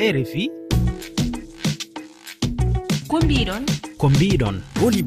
rfi 0.00 0.48
ko 3.08 3.16
mbiɗon? 3.20 3.64
Ko 3.98 4.08
mbiɗon. 4.08 4.56
Woli 4.82 5.02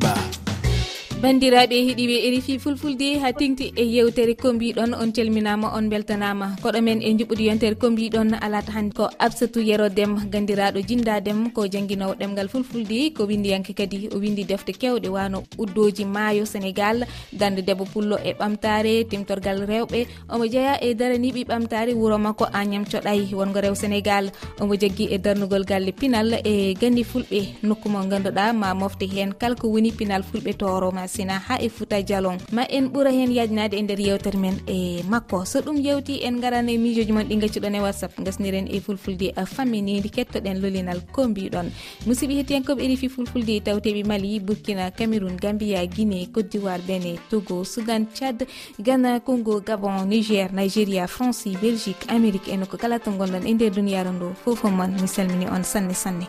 bandiraɓe 1.23 1.75
heeɗiɓe 1.87 2.15
erifi 2.27 2.53
fulfulde 2.63 3.07
ha 3.21 3.29
tengti 3.39 3.65
e 3.81 3.83
yewtere 3.95 4.33
ko 4.35 4.47
mbiɗon. 4.53 4.91
On 5.01 5.09
calminama 5.15 5.67
on 5.77 5.87
beltanama. 5.91 6.47
Koɗo 6.61 6.81
men 6.83 6.99
e 7.01 7.13
juɓɓudi 7.17 7.43
yontere 7.47 7.75
ko 7.75 7.87
mbiɗon. 7.91 8.29
Alat 8.41 8.67
hande 8.75 8.93
ko 8.93 9.07
absatou 9.19 9.63
yero 9.63 9.87
dem 9.89 10.17
gandiraɗo 10.31 10.79
jindadem 10.87 11.39
ko 11.55 11.61
jangguinowo 11.73 12.13
ɗemgal 12.19 12.49
fulfulde 12.49 13.13
ko 13.15 13.23
windiyanke 13.23 13.73
kadi 13.73 14.09
o 14.13 14.17
windi 14.19 14.43
defte 14.43 14.73
kewɗe 14.81 15.07
wano 15.09 15.43
uddoji 15.57 16.03
maayo 16.05 16.43
sénégal. 16.45 17.07
Dande 17.31 17.61
debbo 17.63 17.85
pullo 17.85 18.17
e 18.17 18.33
ɓamtare 18.33 19.07
timtorgal 19.09 19.63
rewɓe. 19.65 20.05
Omo 20.29 20.43
jeeya 20.45 20.75
e 20.83 20.93
daraniɓi 20.93 21.45
ɓamtare 21.47 21.93
wuuro 21.95 22.17
makko 22.17 22.45
agnam 22.51 22.83
coɗay 22.83 23.31
wongo 23.33 23.61
rew 23.61 23.75
sénégal. 23.75 24.29
Omo 24.59 24.75
jaggui 24.75 25.07
e 25.09 25.17
darnugol 25.19 25.63
galle 25.63 25.93
pinal 25.93 26.33
e 26.43 26.73
gandi 26.73 27.03
fulɓe. 27.03 27.63
Nokku 27.63 27.87
mo 27.89 27.99
ganduɗa 28.11 28.51
ma 28.53 28.73
mofte 28.73 29.07
hen. 29.07 29.31
Kala 29.39 29.55
ko 29.55 29.69
woni 29.69 29.91
pinal 29.91 30.21
fulɓe 30.23 30.57
toroma 30.57 31.07
sina 31.13 31.37
ha 31.47 31.55
e 31.61 31.69
fouta 31.69 32.01
dialon 32.01 32.37
ma 32.51 32.63
en 32.69 32.89
ɓuura 32.89 33.11
hen 33.11 33.31
yajnade 33.31 33.77
e 33.77 33.81
nder 33.81 33.99
yewtere 33.99 34.37
men 34.37 34.57
e 34.67 35.03
makko. 35.09 35.45
So 35.45 35.59
ɗum 35.61 35.77
yewti 35.85 36.23
en 36.25 36.41
garane 36.41 36.77
mijoji 36.77 37.11
moon 37.13 37.27
ɗi 37.29 37.35
gaccuɗon 37.41 37.75
e 37.75 37.79
whatsapp 37.85 38.13
gasniren 38.25 38.67
e 38.67 38.79
fulfulde 38.79 39.33
faminidi 39.45 40.09
kettoɗen 40.09 40.61
lolinal 40.61 41.01
ko 41.11 41.27
mbiɗon 41.27 41.69
musidɓe 42.07 42.33
hettiyankoɓe 42.39 42.81
erifi 42.85 43.09
fulfulde 43.09 43.61
tawteɓe 43.65 44.03
mali 44.07 44.39
burkina 44.39 44.91
cameron 44.91 45.37
gambia 45.41 45.85
guiné 45.85 46.27
côte 46.33 46.49
d'ivoire 46.51 46.81
bene 46.87 47.19
togo 47.29 47.63
soudan 47.63 48.05
tchad 48.13 48.45
ghana 48.79 49.19
congo 49.19 49.61
gabon 49.61 50.07
niger 50.07 50.49
nigéria 50.53 51.07
france 51.07 51.49
belgique 51.61 52.05
amérique 52.09 52.49
eno 52.49 52.65
ko 52.65 52.77
kala 52.77 52.99
to 52.99 53.11
gonɗon 53.11 53.47
e 53.47 53.53
nder 53.53 53.71
duniyaru 53.71 54.11
ndu. 54.13 54.27
Fofo 54.43 54.69
moon 54.69 54.91
mi 55.01 55.07
salmini 55.07 55.45
on 55.47 55.63
sanne 55.63 55.93
sanne. 55.93 56.27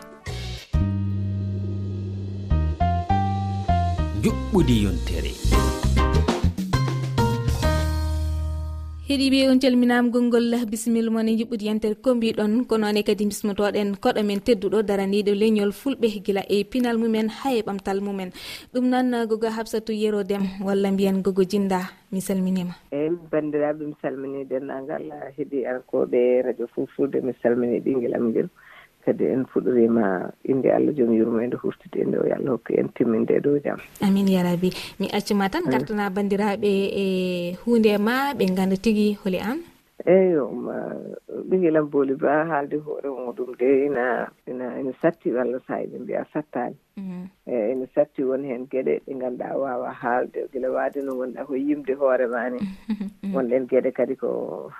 juɓɓudi 4.25 4.75
yontere. 4.85 5.31
Heeɗiɓe 9.07 9.49
on 9.51 9.59
calminama 9.61 10.09
gongol 10.09 10.49
bisimilla 10.65 11.11
moon 11.11 11.29
e 11.29 11.37
juɓɓudi 11.37 11.67
yantere 11.69 11.95
ko 12.01 12.15
mbiɗon 12.15 12.65
ko 12.65 12.77
noone 12.77 13.03
kadi 13.05 13.25
bismotoɗen 13.29 14.01
koɗo 14.01 14.25
men 14.25 14.41
tedduɗo 14.41 14.81
daraniɗo 14.81 15.31
leñol 15.41 15.71
fulɓe 15.79 16.07
guila 16.25 16.41
e 16.49 16.63
pinal 16.63 16.97
mumen 16.97 17.29
ha 17.29 17.53
e 17.53 17.61
ɓamtal 17.61 18.01
mumen. 18.01 18.33
Ɗum 18.73 18.89
noon 18.89 19.27
gogo 19.29 19.45
habsatou 19.45 19.93
yero 19.93 20.23
dem 20.23 20.41
walla 20.65 20.89
mbiyen 20.91 21.21
gogo 21.21 21.43
jinda 21.43 21.93
mi 22.11 22.19
salminima. 22.19 22.73
Eyyi 22.91 23.13
bandiraɓe 23.31 23.85
mi 23.85 23.93
salmini 24.01 24.45
dendagal 24.49 25.05
heeɗi 25.37 25.67
arkoɓe 25.69 26.41
radio 26.45 26.65
fulfulde 26.73 27.21
mi 27.21 27.33
salmini 27.43 27.77
ɗinguilam 27.79 28.29
ngel. 28.29 28.49
kadi 29.05 29.25
en 29.25 29.45
fuɗɗorima 29.45 30.31
inde 30.43 30.69
allah 30.73 30.93
joom 30.97 31.13
yurmo 31.13 31.39
en 31.39 31.47
nde 31.47 31.57
hurtide 31.61 32.05
nde 32.05 32.17
o 32.17 32.25
yo 32.25 32.35
allah 32.35 32.51
hokku 32.57 32.73
en 32.79 32.89
timminde 32.95 33.37
e 33.37 33.41
dow 33.41 33.59
jaam. 33.63 33.79
Amin 34.01 34.27
yarabi 34.27 34.73
mi 34.99 35.07
accuma 35.13 35.49
tan 35.49 35.69
gartana 35.69 36.09
bandiraɓe 36.09 36.71
e 37.03 37.05
hunde 37.65 37.97
ma 37.97 38.33
ɓe 38.33 38.45
ganda 38.57 38.75
tigui 38.77 39.17
holi 39.23 39.39
an? 39.39 39.59
Eeyo 40.05 40.49
ɓingilam 41.49 41.85
booli 41.89 42.15
ba 42.15 42.45
haalde 42.49 42.77
hoore 42.85 43.09
muɗum 43.09 43.55
de 43.59 43.85
ina 43.85 44.27
ina 44.47 44.79
ina 44.79 44.91
satti 45.01 45.31
walla 45.31 45.59
so 45.67 45.73
ina 45.73 45.99
mbiya 45.99 46.25
sattani 46.33 46.75
Mm-hmm. 46.97 47.23
Eh, 47.51 47.59
eyi 47.59 47.71
ene 47.71 47.85
satti 47.95 48.23
won 48.23 48.43
heen 48.47 48.63
geɗe 48.71 48.93
ɗe 49.05 49.11
ngannduɗaa 49.15 49.57
waawa 49.61 49.89
haalde. 50.01 50.39
Gila 50.51 50.69
waade 50.71 50.99
no 51.03 51.11
wonɗa 51.19 51.41
ko 51.47 51.53
yimde 51.55 51.93
hoore 51.99 52.25
ma 52.33 52.49
ni 52.49 52.59
mm-hmm. 52.59 53.33
wonɗen 53.35 53.67
geɗe 53.69 53.91
kadi 53.97 54.15
ko 54.15 54.29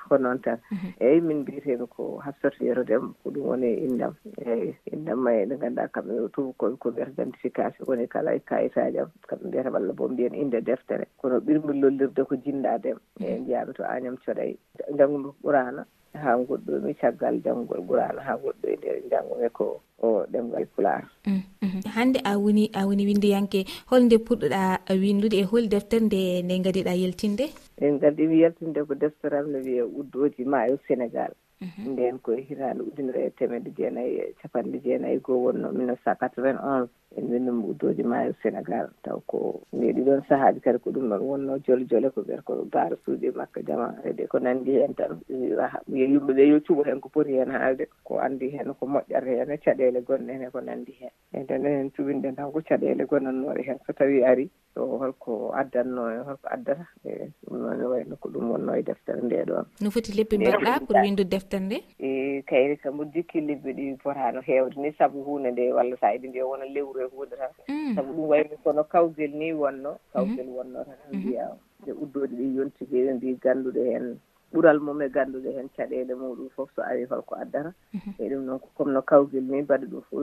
ko 0.08 0.18
noon 0.18 0.40
tan. 0.42 0.58
Mm-hmm. 0.72 0.92
Eeyi 1.06 1.22
min 1.22 1.38
mbiyeteemi 1.44 1.88
ko 1.96 2.18
hafsatu 2.26 2.64
yero 2.64 2.84
dem 2.88 3.14
ko 3.24 3.30
ɗum 3.36 3.44
woni 3.52 3.70
inndam 3.86 4.14
eeyi 4.48 4.72
inndam 4.94 5.20
ma 5.24 5.32
e 5.36 5.44
ɗe 5.46 5.56
ngannduɗaa 5.60 5.92
kamɓe 5.94 6.14
tubakoɓe 6.34 6.78
ko 6.80 6.88
mbiyata 6.92 7.12
identification 7.12 7.84
woni 7.88 8.08
kala 8.08 8.32
e 8.36 8.40
kayitaaji 8.40 8.98
am. 9.00 9.12
Kamɓe 9.28 9.48
mbiyata 9.48 9.72
walla 9.76 9.94
bo 9.94 10.08
mbiyen 10.08 10.36
innde 10.40 10.62
deftere. 10.64 11.06
Kono 11.20 11.40
ɓirmi 11.46 11.74
lollirde 11.82 12.22
ko 12.28 12.36
jinndaadem 12.44 12.98
eyi 13.20 13.40
njiyaaɓe 13.44 13.72
to 13.76 13.84
Agnam 13.84 14.16
Thioday 14.24 14.56
janngumo 14.98 15.28
ko 15.36 15.38
ɓuraana 15.44 15.84
haa 16.24 16.38
goɗɗomi 16.48 16.94
caggal 17.02 17.36
janngugol 17.44 17.82
ɓuraana 17.88 18.22
haa 18.28 18.38
goɗɗo 18.44 18.66
e 18.72 18.76
nder 18.78 18.98
janngumi 19.12 19.46
e 19.46 19.50
ko 19.58 19.66
o 20.02 20.26
ɗemgal 20.32 20.66
pular 20.76 21.04
mm, 21.26 21.42
mm. 21.62 21.82
hannde 21.96 22.20
a 22.24 22.38
woni 22.38 22.70
a 22.74 22.86
woni 22.88 23.06
windiyanke 23.06 23.66
holnde 23.90 24.18
puɗɗoɗa 24.18 24.62
windude 25.02 25.38
e 25.40 25.44
holi 25.44 25.68
deftere 25.68 26.06
nde 26.06 26.44
nde 26.44 26.64
gadiɗa 26.66 26.94
yaltinde 27.02 27.46
en 27.82 28.00
gadi 28.00 28.24
yaltinde 28.42 28.84
ko 28.88 28.94
deftere 28.96 29.38
am 29.40 29.52
no 29.52 29.60
wiye 29.60 29.84
uddoji 29.84 30.44
maayo 30.46 30.78
sénégal 30.88 31.32
mhm. 31.62 31.92
nden 31.92 32.20
koye 32.20 32.42
hitaande 32.42 32.84
ujunere 32.84 33.26
e 33.26 33.30
temedde 33.30 33.72
jeenayi 33.78 34.16
e 34.20 34.34
capanɗe 34.42 34.78
jeenayi 34.84 35.20
goo 35.20 35.44
wonno 35.46 35.72
1991 35.72 36.88
emin 37.18 37.46
no 37.46 37.52
mbuudoji 37.54 38.04
maayo 38.04 38.32
e 38.32 38.36
sénégal 38.44 38.90
taw 39.04 39.20
ko 39.28 39.62
mais 39.74 39.94
ɗiɗon 39.96 40.22
sahaaji 40.28 40.60
kadi 40.60 40.80
ko 40.80 40.92
ɗum 40.92 41.10
ɗon 41.10 41.22
wonno 41.22 41.60
jole 41.66 41.86
jole 41.86 42.10
ko 42.10 42.22
wiyata 42.22 42.44
ko 42.44 42.66
baara 42.72 42.96
suuɗi 43.06 43.32
makka 43.36 43.62
jama. 43.62 43.96
Ede 44.04 44.28
ko 44.28 44.40
nanndi 44.40 44.72
heen 44.72 44.94
tan 44.96 45.20
yimɓe 45.30 46.34
ɓe 46.34 46.44
yo 46.50 46.60
cuɓo 46.60 46.84
heen 46.86 47.00
ko 47.02 47.10
poti 47.10 47.32
heen 47.38 47.52
haalde 47.52 47.88
ko 48.04 48.20
anndi 48.20 48.50
heen 48.50 48.74
ko 48.74 48.86
moƴƴata 48.86 49.26
heen 49.28 49.52
e 49.52 49.58
caɗeele 49.58 50.02
gonɗen 50.02 50.44
e 50.44 50.50
ko 50.52 50.60
nanndi 50.62 50.92
heen 51.00 51.12
e 51.34 51.40
nden 51.44 51.66
heen 51.66 51.90
cuɓinɗen 51.96 52.36
tan 52.36 52.52
ko 52.52 52.62
caɗeele 52.62 53.06
gonnannoɗe 53.06 53.62
heen 53.64 53.80
so 53.88 53.94
tawi 53.94 54.24
ari 54.24 54.50
ɗo 54.76 54.98
holko 55.00 55.54
addatno 55.56 56.02
holko 56.28 56.48
addata 56.52 56.86
e 57.06 57.32
ɗum 57.48 57.58
noon 57.62 57.82
e 57.82 57.86
wayno 57.86 58.16
ko 58.20 58.30
ɗum 58.30 58.52
wonno 58.52 58.76
e 58.76 58.84
deftere 58.84 59.22
nde 59.24 59.46
ɗon. 59.48 59.66
No 59.82 59.90
foti 59.92 60.12
lebbi 60.12 60.38
mbaɗɗa 60.38 60.86
pour 60.86 60.98
windude 61.02 61.30
deftere 61.30 61.64
nde? 61.64 61.78
E 62.00 62.42
kayri 62.44 62.78
kam 62.78 63.00
jikki 63.14 63.42
lebbi 63.42 63.72
ɗi 63.74 63.98
potano 64.04 64.42
heewde 64.42 64.76
ni 64.78 64.92
sabu 64.98 65.24
hunde 65.24 65.52
nde 65.52 65.72
walla 65.74 65.96
sa 65.98 66.14
iɗi 66.16 66.28
mbiya 66.28 66.46
wona 66.46 66.66
lewru 66.66 67.00
e 67.02 67.05
ɓe 67.06 67.16
huudora 67.16 67.48
sabu 67.96 68.14
ɗum 68.14 68.28
wayni 68.30 68.56
kono 68.64 68.84
kawgel 68.84 69.32
ni 69.32 69.54
wonno 69.54 69.98
kawgel 70.14 70.48
wonno 70.50 70.84
tan 70.84 70.98
mbiya 71.14 71.46
nde 71.82 71.92
uddoɗe 71.94 72.28
ɗi 72.38 72.56
yontiki 72.58 72.98
ɓe 73.06 73.14
mbi 73.14 73.38
ganduɗe 73.44 73.82
heen 73.84 74.18
ɓural 74.54 74.80
mum 74.80 75.02
e 75.02 75.10
ganduɗe 75.10 75.50
heen 75.56 75.70
caɗele 75.76 76.14
muɗum 76.16 76.50
fof 76.56 76.70
so 76.76 76.82
awi 76.82 77.06
holko 77.06 77.36
addata 77.36 77.74
e 78.20 78.30
ɗum 78.30 78.42
noon 78.46 78.60
comme 78.78 78.92
no 78.94 79.02
kawgel 79.02 79.44
ni 79.44 79.62
mbaɗa 79.62 79.86
ɗum 79.92 80.02
fof 80.10 80.22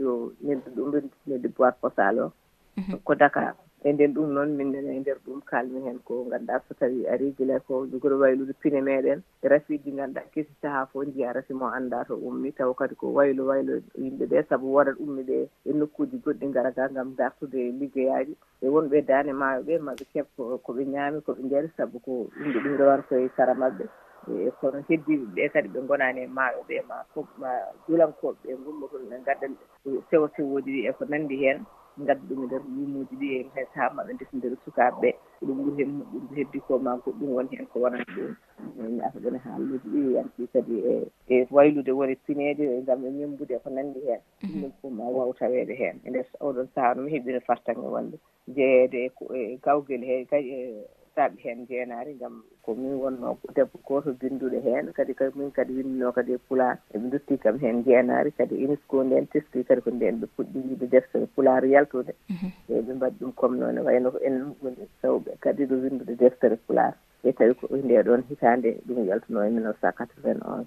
yo 0.00 0.32
ɗo 0.74 0.82
ɗum 0.90 1.10
min 1.26 1.40
de 1.42 1.48
boir 1.48 1.74
posal 1.80 2.18
o 2.20 2.32
ko 3.04 3.14
dakar 3.14 3.54
e 3.84 3.92
nden 3.92 4.14
ɗum 4.14 4.28
noon 4.34 4.50
min 4.56 4.70
nene 4.72 4.90
e 4.96 5.00
nder 5.00 5.18
ɗum 5.26 5.40
kalmi 5.50 5.80
heen 5.84 5.98
ko 6.04 6.24
ngannduɗaa 6.26 6.62
so 6.68 6.74
tawi 6.74 7.06
ari 7.12 7.34
gila 7.38 7.58
ko 7.66 7.86
jogoɗo 7.90 8.16
waylude 8.22 8.54
piine 8.60 8.80
meɗen 8.80 9.22
rafiiji 9.42 9.90
ngannduɗaa 9.92 10.30
kesi 10.32 10.52
sahaa 10.62 10.86
fof 10.86 11.04
njiya 11.06 11.32
rafi 11.32 11.54
mo 11.54 11.66
annda 11.66 12.04
to 12.04 12.14
ummi 12.14 12.52
taw 12.54 12.72
kadi 12.74 12.94
ko 12.94 13.06
waylo 13.12 13.42
waylo 13.50 13.74
yimɓe 13.98 14.24
ɓe 14.30 14.46
sabu 14.48 14.72
wodat 14.74 14.96
ummi 15.00 15.22
ɓe 15.22 15.48
e 15.66 15.72
nokkuuji 15.72 16.16
goɗɗi 16.24 16.46
ngara 16.48 16.70
ga 16.70 16.88
ngam 16.90 17.14
dartude 17.16 17.60
liggeyaaji 17.80 18.36
e 18.62 18.66
wonɓe 18.68 19.02
daane 19.06 19.32
maayo 19.32 19.62
ɓe 19.62 19.78
maɓe 19.78 20.04
keb 20.12 20.26
ko 20.36 20.70
ɓe 20.76 20.82
ñaami 20.86 21.20
ko 21.26 21.32
ɓe 21.34 21.42
njari 21.42 21.68
sabu 21.76 21.98
ko 22.00 22.12
yimɓe 22.38 22.58
ɗum 22.62 22.76
rewan 22.78 23.02
koye 23.08 23.28
sara 23.36 23.54
maɓɓe. 23.54 23.84
E 24.30 24.50
kono 24.60 24.78
heddiɓe 24.88 25.26
ɓe 25.34 25.48
kadi 25.52 25.68
ɓe 25.74 25.80
gonani 25.88 26.20
e 26.22 26.26
maayo 26.26 26.62
ɓe 26.68 26.76
ma 26.88 27.02
fof 27.14 27.26
ma 27.38 27.50
julankoɓe 27.88 28.38
ɓe 28.46 28.54
gummoton 28.64 29.02
ɓe 29.10 29.16
gadda 29.26 29.46
sewo 30.10 30.28
sewooji 30.36 30.70
ɗi 30.70 30.86
e 30.88 30.92
ko 30.92 31.04
nanndi 31.10 31.36
heen. 31.42 31.66
gadda 31.96 32.24
ɗum 32.28 32.42
e 32.42 32.46
nder 32.46 32.62
limuuji 32.76 33.14
ɗi 33.20 33.26
e 33.36 33.50
hay 33.54 33.66
sahaa 33.74 33.94
maɓe 33.96 34.12
ndesindiri 34.14 34.56
sukaaɓe 34.64 34.98
ɓee 35.00 35.12
ko 35.38 35.46
ɗum 35.46 35.56
ɓuri 35.64 35.76
hen 35.78 35.90
moƴƴude 35.98 36.34
heddi 36.36 36.58
ko 36.66 36.78
ma 36.78 36.92
goɗɗum 37.04 37.30
woni 37.34 37.56
heen 37.56 37.66
ko 37.66 37.76
wonata 37.80 38.12
ɗum. 38.16 38.36
Ñaata 38.96 39.18
ɗon 39.22 39.34
e 39.36 39.78
ɗi 39.84 40.14
yanti 40.14 40.42
kadi 40.52 40.74
e 40.92 40.94
e 41.28 41.46
waylude 41.50 41.92
woni 41.92 42.14
pineede 42.24 42.64
ngam 42.82 43.04
e 43.04 43.10
membude 43.10 43.58
ko 43.62 43.70
nanndi 43.70 44.00
heen. 44.06 44.20
Mhm. 44.42 44.60
Ɗum 44.62 44.72
fof 44.80 44.92
ma 44.92 45.04
waw 45.04 45.32
taweede 45.38 45.74
heen. 45.74 46.00
E 46.04 46.10
nder 46.10 46.26
oɗon 46.40 46.68
sahaa 46.74 46.94
no 46.94 47.02
mi 47.02 47.10
heɓino 47.12 47.40
fartange 47.40 47.86
wonde. 47.94 48.16
Jeyeede 48.48 48.98
e, 49.06 49.10
e 49.34 49.58
gawgel 49.62 50.02
he 50.04 50.24
kay 50.30 50.44
e 50.48 50.86
sattaaɓe 51.14 51.40
heen 51.44 51.66
jeenaari 51.68 52.14
ngam 52.14 52.42
ko 52.62 52.74
min 52.74 52.94
wonno 53.02 53.38
debbo 53.54 53.78
gooto 53.86 54.12
binnduɗo 54.20 54.60
heen. 54.64 54.92
Kadi 54.92 55.14
kadi 55.14 55.38
min 55.38 55.50
kadi 55.50 55.72
winnino 55.72 56.12
kadi 56.12 56.32
e 56.32 56.38
pulaar. 56.48 56.78
Eɓe 56.94 57.10
duttii 57.10 57.38
kam 57.38 57.58
heen 57.58 57.84
jeenaari. 57.84 58.30
Kadi 58.32 58.64
unesco 58.64 59.04
nden 59.04 59.26
teski 59.32 59.64
kadi 59.64 59.80
ko 59.80 59.90
nden 59.90 60.20
ɓe 60.20 60.26
puɗɗi 60.36 60.58
yiɗe 60.68 60.86
deftere 60.90 61.26
pulaar 61.34 61.64
yaltude. 61.64 62.12
Mhm. 62.28 62.48
E 62.68 62.80
ɓe 62.80 62.92
mbaɗi 62.94 63.16
ɗum 63.20 63.32
comme 63.34 63.58
noon 63.58 63.78
wayno 63.86 64.10
ko 64.10 64.18
en 64.18 64.54
woni 64.62 64.84
sewɓe 65.02 65.30
kadi 65.40 65.64
ɗo 65.66 65.74
winndude 65.82 66.14
deftere 66.16 66.56
pulaar. 66.66 66.94
E 67.24 67.32
tawi 67.32 67.54
ko 67.54 67.66
nde 67.76 68.02
ɗon 68.02 68.22
hitaande 68.28 68.80
ɗum 68.86 69.06
yaltuno 69.08 69.44
e 69.44 69.50
mille 69.50 69.64
neuf 69.64 69.80
cent 69.80 69.94
quatre 69.96 70.16
1991 70.22 70.66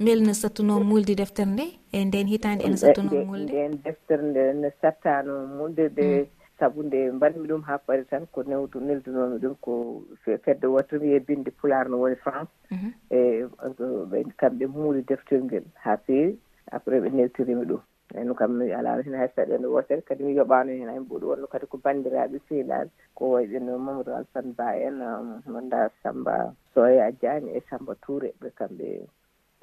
beele 0.00 0.22
ne 0.26 0.34
sattuno 0.34 0.80
mulde 0.80 1.14
deftere 1.14 1.50
nde? 1.50 1.64
E 1.92 2.04
nden 2.04 2.26
hitaande 2.26 2.64
ene 2.64 2.76
sattuno 2.76 3.10
mulde? 3.24 3.50
nden 3.52 3.72
deftere 3.84 4.22
nde 4.22 4.52
ne 4.60 4.70
sattano 4.80 5.46
mulde 5.46 5.88
de 5.88 6.26
sabu 6.58 6.82
nde 6.82 7.10
mbanmi 7.12 7.48
ɗum 7.48 7.62
haa 7.62 7.78
pari 7.78 8.04
tan 8.04 8.26
ko 8.32 8.42
newdu 8.42 8.80
neldunomi 8.80 9.38
ɗum 9.38 9.54
ko 9.60 10.02
fedde 10.44 10.66
woto 10.66 10.98
mi 11.00 11.08
e 11.08 11.12
yebbinde 11.14 11.50
pular 11.50 11.88
no 11.88 11.98
woni 11.98 12.16
france. 12.16 12.52
Mhm. 12.70 12.90
E 13.10 13.46
kamɓe 14.36 14.66
muuri 14.66 15.02
deftel 15.02 15.42
ngel 15.44 15.64
haa 15.74 15.96
feewi 15.96 16.38
après 16.70 17.00
ɓe 17.00 17.08
neltirimi 17.10 17.64
ɗum. 17.66 17.80
Eyno 18.14 18.34
kam 18.34 18.58
mi 18.58 18.70
alaano 18.72 19.02
hen 19.02 19.14
hay 19.14 19.28
saɗeende 19.34 19.66
wotere 19.66 20.02
kadi 20.02 20.22
mi 20.24 20.36
yoɓano 20.38 20.70
hen 20.70 20.88
hay 20.88 20.98
mboɗo 21.00 21.26
wonno 21.26 21.46
kadi 21.46 21.66
ko 21.66 21.76
bandiraɓe 21.84 22.38
sehlaaɓe 22.48 22.90
ko 23.14 23.22
wayɗen 23.34 23.66
mamadou 23.66 24.14
alsane 24.14 24.52
ba 24.56 24.76
en 24.76 25.02
manda 25.46 25.90
samba 26.02 26.54
soya 26.74 27.10
diagne 27.20 27.50
e 27.56 27.60
samba 27.70 27.94
touré 28.04 28.30
ɓe 28.40 28.48
kamɓe 28.58 29.06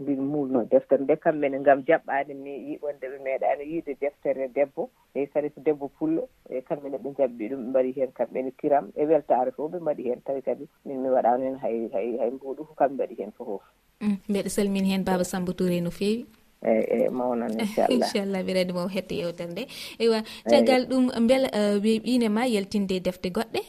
mbiɗo 0.02 0.24
mulno 0.34 0.60
deftere 0.72 1.04
nde 1.04 1.16
kamɓene 1.24 1.58
ngam 1.60 1.80
jaɓɓade 1.88 2.34
mi 2.44 2.52
yiɓonde 2.70 3.06
ɓe 3.12 3.18
meeɗani 3.26 3.64
yiide 3.72 3.94
deftere 4.02 4.48
debbo 4.56 4.90
eyi 5.16 5.28
kadi 5.34 5.50
ko 5.50 5.60
debbo 5.66 5.86
pullo 5.98 6.24
e 6.50 6.62
kamɓene 6.62 6.98
ɓe 7.04 7.10
jaɓɓi 7.18 7.44
ɗum 7.50 7.62
ɓe 7.64 7.70
mbaɗi 7.70 7.92
hen 7.98 8.12
kamɓene 8.18 8.52
kiram 8.60 8.86
e 8.96 9.06
weltare 9.06 9.52
fof 9.56 9.72
ɓe 9.72 9.80
mbaɗi 9.80 10.04
hen 10.10 10.22
tawi 10.26 10.42
kadi 10.42 10.66
min 10.86 11.02
mi 11.04 11.10
waɗano 11.10 11.44
hen 11.46 11.58
hay 11.64 11.90
hay 11.94 12.18
hay 12.20 12.32
mbuɗu 12.32 12.62
ko 12.68 12.74
kamɓe 12.80 12.94
mbaɗi 12.96 13.16
hen 13.20 13.32
fofof 13.38 13.64
mm, 14.02 14.18
mbeɗa 14.30 14.50
salmini 14.50 14.92
hen 14.92 15.04
baba 15.04 15.24
samba 15.24 15.54
touré 15.54 15.82
no 15.82 15.92
fewi 15.92 16.26
eyyi 16.62 16.86
eyi 16.94 17.10
mawnan 17.10 17.52
inchallah. 17.58 17.90
Inchallah 17.96 18.40
mbiɗa 18.44 18.62
andi 18.62 18.74
mo 18.78 18.88
hette 18.88 19.14
yewtere 19.22 19.50
nde. 19.52 19.64
Eywa 20.02 20.20
caggal 20.50 20.84
ɗum 20.90 21.06
beela 21.28 21.48
e, 21.60 21.62
weeɓine 21.84 22.28
ma 22.30 22.44
yaltinde 22.46 22.96
defte 23.06 23.30
goɗɗe? 23.36 23.62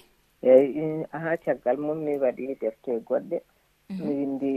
Eyyi 0.44 0.84
aha 1.16 1.36
caggal 1.44 1.76
mum 1.84 1.98
mi 2.04 2.12
waɗi 2.22 2.56
defte 2.60 2.90
goɗɗe. 3.08 3.38
Mi 3.88 3.96
mhm. 3.96 4.08
windi 4.08 4.50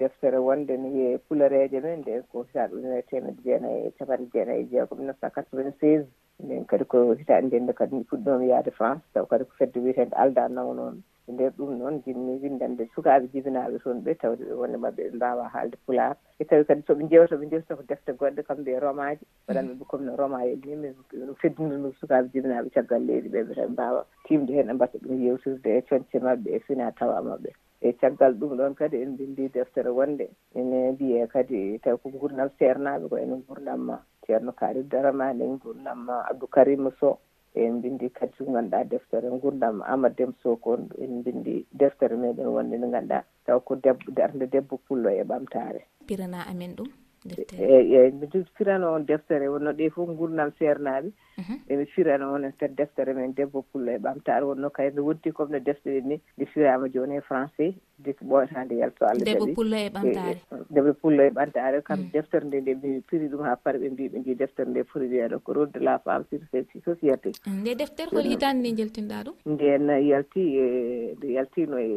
deftere 0.00 0.38
wonde 0.46 0.74
ne 0.76 0.88
wiye 0.94 1.18
pulareje 1.26 1.78
men 1.84 2.00
nde 2.00 2.22
ko 2.30 2.42
hitaɗe 2.46 2.74
ujunere 2.76 3.02
temedde 3.10 3.42
jeenayi 3.44 3.86
e 3.86 3.94
capanɗe 3.98 4.30
jeenayi 4.32 4.62
e 4.64 4.68
jeegom 4.70 4.98
mille 4.98 5.08
neuf 5.10 5.20
cent 5.20 5.34
quatre 5.34 5.56
vingt 5.58 5.78
seize 5.80 6.06
nden 6.44 6.64
kadi 6.64 6.84
ko 6.84 7.14
hitande 7.14 7.46
ndende 7.46 7.72
kadi 7.72 7.94
mi 7.96 8.04
fuɗɗomi 8.10 8.48
yaade 8.52 8.70
france 8.78 9.04
taw 9.14 9.24
kadi 9.30 9.44
ko 9.44 9.52
fedde 9.58 9.78
wiyetede 9.80 10.14
aldanama 10.22 10.74
noon. 10.74 10.96
E 11.28 11.32
nder 11.32 11.52
ɗum 11.56 11.70
noon 11.78 12.02
jinmi 12.04 12.32
windande 12.42 12.84
sukaaɓe 12.94 13.26
jibinaaɓe 13.32 13.78
toon 13.82 14.02
ɓe 14.04 14.12
tawde 14.20 14.42
ɓe 14.48 14.54
wonde 14.60 14.76
maɓɓe 14.82 15.02
ɓe 15.06 15.16
mbawa 15.16 15.48
haalde 15.54 15.76
pulaar. 15.86 16.16
E 16.40 16.44
tawi 16.44 16.64
kadi 16.64 16.82
soɓe 16.86 17.02
jewta 17.10 17.36
ɓe 17.36 17.46
jewta 17.50 17.76
ko 17.76 17.82
defte 17.88 18.10
goɗɗe 18.18 18.42
kamɓe 18.48 18.70
e 18.76 18.80
romaji 18.80 19.24
waɗanɓe 19.46 19.72
hmm. 19.72 19.78
ɓe 19.80 19.84
comme 19.90 20.04
no 20.06 20.16
roma 20.16 20.44
yelnimi 20.44 20.88
ɗum 21.12 21.34
feddinanmi 21.40 21.92
sukaaɓe 22.00 22.26
jibinaaɓe 22.32 22.68
caggal 22.74 23.02
leydi 23.06 23.28
ɓe 23.28 23.40
ɓe 23.48 23.54
tan 23.54 23.70
mbawa 23.72 24.00
timde 24.26 24.50
hen 24.52 24.66
e 24.66 24.72
ɓe 24.72 24.74
mbatta 24.74 24.98
ɗum 24.98 25.14
yewtirde 25.24 25.70
e 25.78 25.82
coñce 25.88 26.16
maɓɓe 26.26 26.48
e 26.56 26.58
fina 26.66 26.92
tawa 26.98 27.22
maɓɓe. 27.22 27.50
e 27.82 27.92
caggal 28.00 28.32
ɗum 28.38 28.56
ɗon 28.56 28.74
kadi 28.74 29.02
en 29.02 29.16
bindi 29.16 29.48
deftere 29.48 29.90
wonde. 29.90 30.30
Ene 30.54 30.92
mbiye 30.92 31.26
kadi 31.26 31.78
tawi 31.82 31.98
ko 32.02 32.08
gurdam 32.10 32.48
ceernaɓe 32.58 33.08
ko 33.08 33.16
enen 33.18 33.42
gurdam 33.48 33.98
ceerno 34.26 34.52
kaari 34.52 34.82
darama 34.88 35.30
en 35.30 35.58
gurdam 35.58 36.08
abdou 36.08 36.46
karim 36.48 36.90
sow. 37.00 37.18
En 37.54 37.82
bindi 37.82 38.08
kadi 38.10 38.32
ko 38.38 38.44
ganduɗa 38.52 38.88
deftere 38.88 39.28
gurdam 39.42 39.82
amad 39.82 40.16
dem 40.16 40.32
sow 40.42 40.56
ko 40.56 40.78
en 40.98 41.22
bindi 41.22 41.66
deftere 41.72 42.16
meɗen 42.16 42.46
wonde 42.54 42.78
nde 42.78 42.88
ganduɗa. 42.90 43.24
Taw 43.46 43.60
ko 43.60 43.74
debbo 43.74 44.12
darde 44.14 44.46
debbo 44.46 44.78
pullo 44.86 45.10
e 45.10 45.24
ɓamtare. 45.24 45.82
Pirana 46.06 46.46
amen 46.48 46.74
ɗum. 46.76 47.01
eyi 47.30 47.94
eyi 47.96 48.06
e, 48.06 48.10
mi 48.10 48.26
firana 48.56 48.90
on 48.90 49.06
deftere 49.06 49.48
wonno 49.48 49.72
ɗe 49.72 49.90
fof 49.94 50.08
gurdam 50.18 50.50
seernaaɓe 50.58 51.10
mhm. 51.38 51.54
emi 51.70 51.86
firana 51.94 52.30
on 52.32 52.44
e 52.44 52.52
kadi 52.58 52.74
deftere 52.74 53.14
men 53.14 53.34
debbo 53.34 53.62
pulla 53.70 53.92
e 53.92 53.98
ɓamtare 53.98 54.44
wonno 54.44 54.70
kay 54.70 54.90
nde 54.90 55.00
wonti 55.00 55.32
comme 55.32 55.52
no 55.52 55.60
deftere 55.60 56.00
ni 56.00 56.16
nde 56.36 56.46
firama 56.52 56.88
jooni 56.88 57.16
e 57.16 57.26
français. 57.28 57.74
heddi 58.04 58.12
ko 58.18 58.42
yalto 58.82 59.06
allah 59.06 59.24
debbo 59.24 59.46
pullo 59.54 59.76
e 59.76 59.86
eh, 59.86 59.90
ɓantaare 59.90 60.36
eh, 60.52 60.58
debbo 60.70 60.92
pullo 61.02 61.22
e 61.22 61.30
ɓantaare 61.30 61.82
kam 61.82 62.00
mm. 62.00 62.10
deftere 62.12 62.44
nde 62.46 62.60
nde 62.60 62.74
mbi 62.74 62.90
piri 63.08 63.28
ɗum 63.28 63.42
ha 63.46 63.56
pari 63.56 63.78
ɓe 63.78 63.88
mbi 63.92 64.08
ɓe 64.12 64.18
mbi 64.20 64.34
deftere 64.34 64.68
nde 64.70 64.84
foti 64.90 65.06
wiyeeɗo 65.12 65.38
ko 65.44 65.52
rôle 65.52 65.72
de 65.72 65.80
la 65.80 65.98
femme 65.98 66.24
sur 66.28 66.40
société 66.84 67.30
eh, 67.46 67.52
nde 67.60 67.74
deftere 67.74 68.10
hol 68.12 68.28
hitande 68.32 68.68
nde 68.68 68.78
jaltinɗaa 68.82 69.22
ɗum? 69.26 69.36
nden 69.46 69.88
yalti 70.10 70.42
e 70.64 70.66
nde 71.16 71.26
yaltino 71.36 71.76
e 71.78 71.90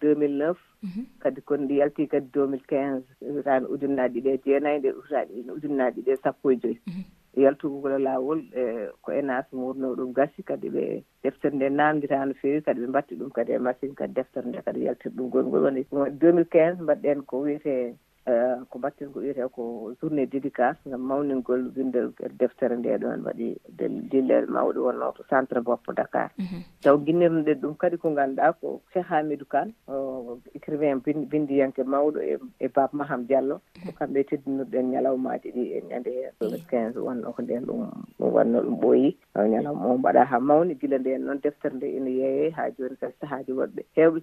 2009 0.00 0.54
mhm. 0.82 1.02
kadi 1.22 1.40
kono 1.40 1.64
ndi 1.64 1.78
yalti 1.80 2.06
kadi 2.06 2.26
2015 2.32 3.02
hitaani 3.36 3.66
ujunnaaje 3.66 4.18
ɗiɗi 4.20 4.30
e 4.34 4.40
jeenayyi 4.44 4.78
nde 4.78 4.90
ujunnaaje 5.56 6.00
ɗiɗi 6.00 6.12
e 6.12 6.22
sappo 6.22 6.50
e 6.52 6.56
joyi. 6.56 6.78
Mhm. 6.86 7.04
yaltugo 7.36 7.90
e 7.90 7.98
laawol 7.98 8.40
e 8.54 8.88
ko 9.02 9.12
enas 9.12 9.46
wurno 9.52 9.94
ɗum 9.96 10.12
gasi 10.12 10.42
kadi 10.42 10.68
ɓe 10.70 11.02
deftere 11.22 11.54
nde 11.56 11.68
namdita 11.68 12.24
no 12.24 12.34
feewi 12.34 12.62
kadi 12.62 12.80
ɓe 12.80 12.88
mbatti 12.88 13.14
ɗum 13.16 13.30
kadi 13.30 13.52
e 13.52 13.58
machine 13.58 13.94
kadi 13.94 14.14
deftere 14.14 14.46
nde 14.48 14.62
kadi 14.62 14.84
yaltir 14.86 15.12
ɗum 15.12 15.30
gongol 15.30 15.62
woni 15.64 15.82
2015 15.90 16.82
mbaɗɗen 16.82 17.22
ko 17.26 17.40
wiyete 17.40 17.94
Eh, 18.24 18.56
ko 18.72 18.78
mbatten 18.80 19.12
ko 19.12 19.20
wiyete 19.20 19.44
ko 19.52 19.92
journée 20.00 20.24
dédicace 20.24 20.80
ngam 20.88 21.02
mawningol 21.04 21.68
windel 21.76 22.08
deftere 22.40 22.72
nde 22.80 22.96
ɗon 22.96 23.20
waɗi 23.20 23.48
dillere 24.10 24.46
mawɗo 24.48 24.80
wonno 24.88 25.12
to 25.12 25.22
centre 25.28 25.60
boppo 25.60 25.92
dakar. 25.92 26.32
Mhm. 26.40 26.64
Taw 26.80 26.96
guinnirnoɗen 27.04 27.60
ɗum 27.60 27.74
kadi 27.76 27.96
ko 28.00 28.08
ganduɗa 28.16 28.52
ko 28.60 28.80
cheikh 28.94 29.04
hamidou 29.12 29.44
kane 29.44 29.72
écrivain 30.56 31.04
bindiyanke 31.04 31.84
mawɗo 31.84 32.18
e, 32.24 32.38
e 32.64 32.68
bab 32.68 32.90
maham 32.96 33.26
diallo. 33.28 33.60
Ko 33.84 33.92
mhm. 33.92 33.96
kamɓe 33.98 34.20
teddinirɗen 34.28 34.90
ñalawmaji 34.96 35.48
ɗi 35.52 35.62
e 35.76 35.78
ñande 35.88 36.12
le 36.40 36.58
quinze 36.70 36.96
wonno 36.96 37.28
ko 37.36 37.42
nden 37.42 37.64
ɗum 37.68 37.92
wonno 38.18 38.58
ɗum 38.64 38.76
ɓooyi. 38.80 39.16
Ñalawma 39.36 39.84
o 39.84 39.98
mbaɗa 40.00 40.24
ha 40.24 40.40
mawni 40.40 40.74
gila 40.80 40.96
nden 40.98 41.24
noon 41.28 41.40
deftere 41.44 41.76
nde 41.76 41.86
ene 41.96 42.10
yeeye 42.10 42.50
ha 42.56 42.70
joni 42.72 42.96
kadi 42.96 43.12
sahaji 43.20 43.52
woɗɓe 43.52 43.82
hewɓe 43.96 44.18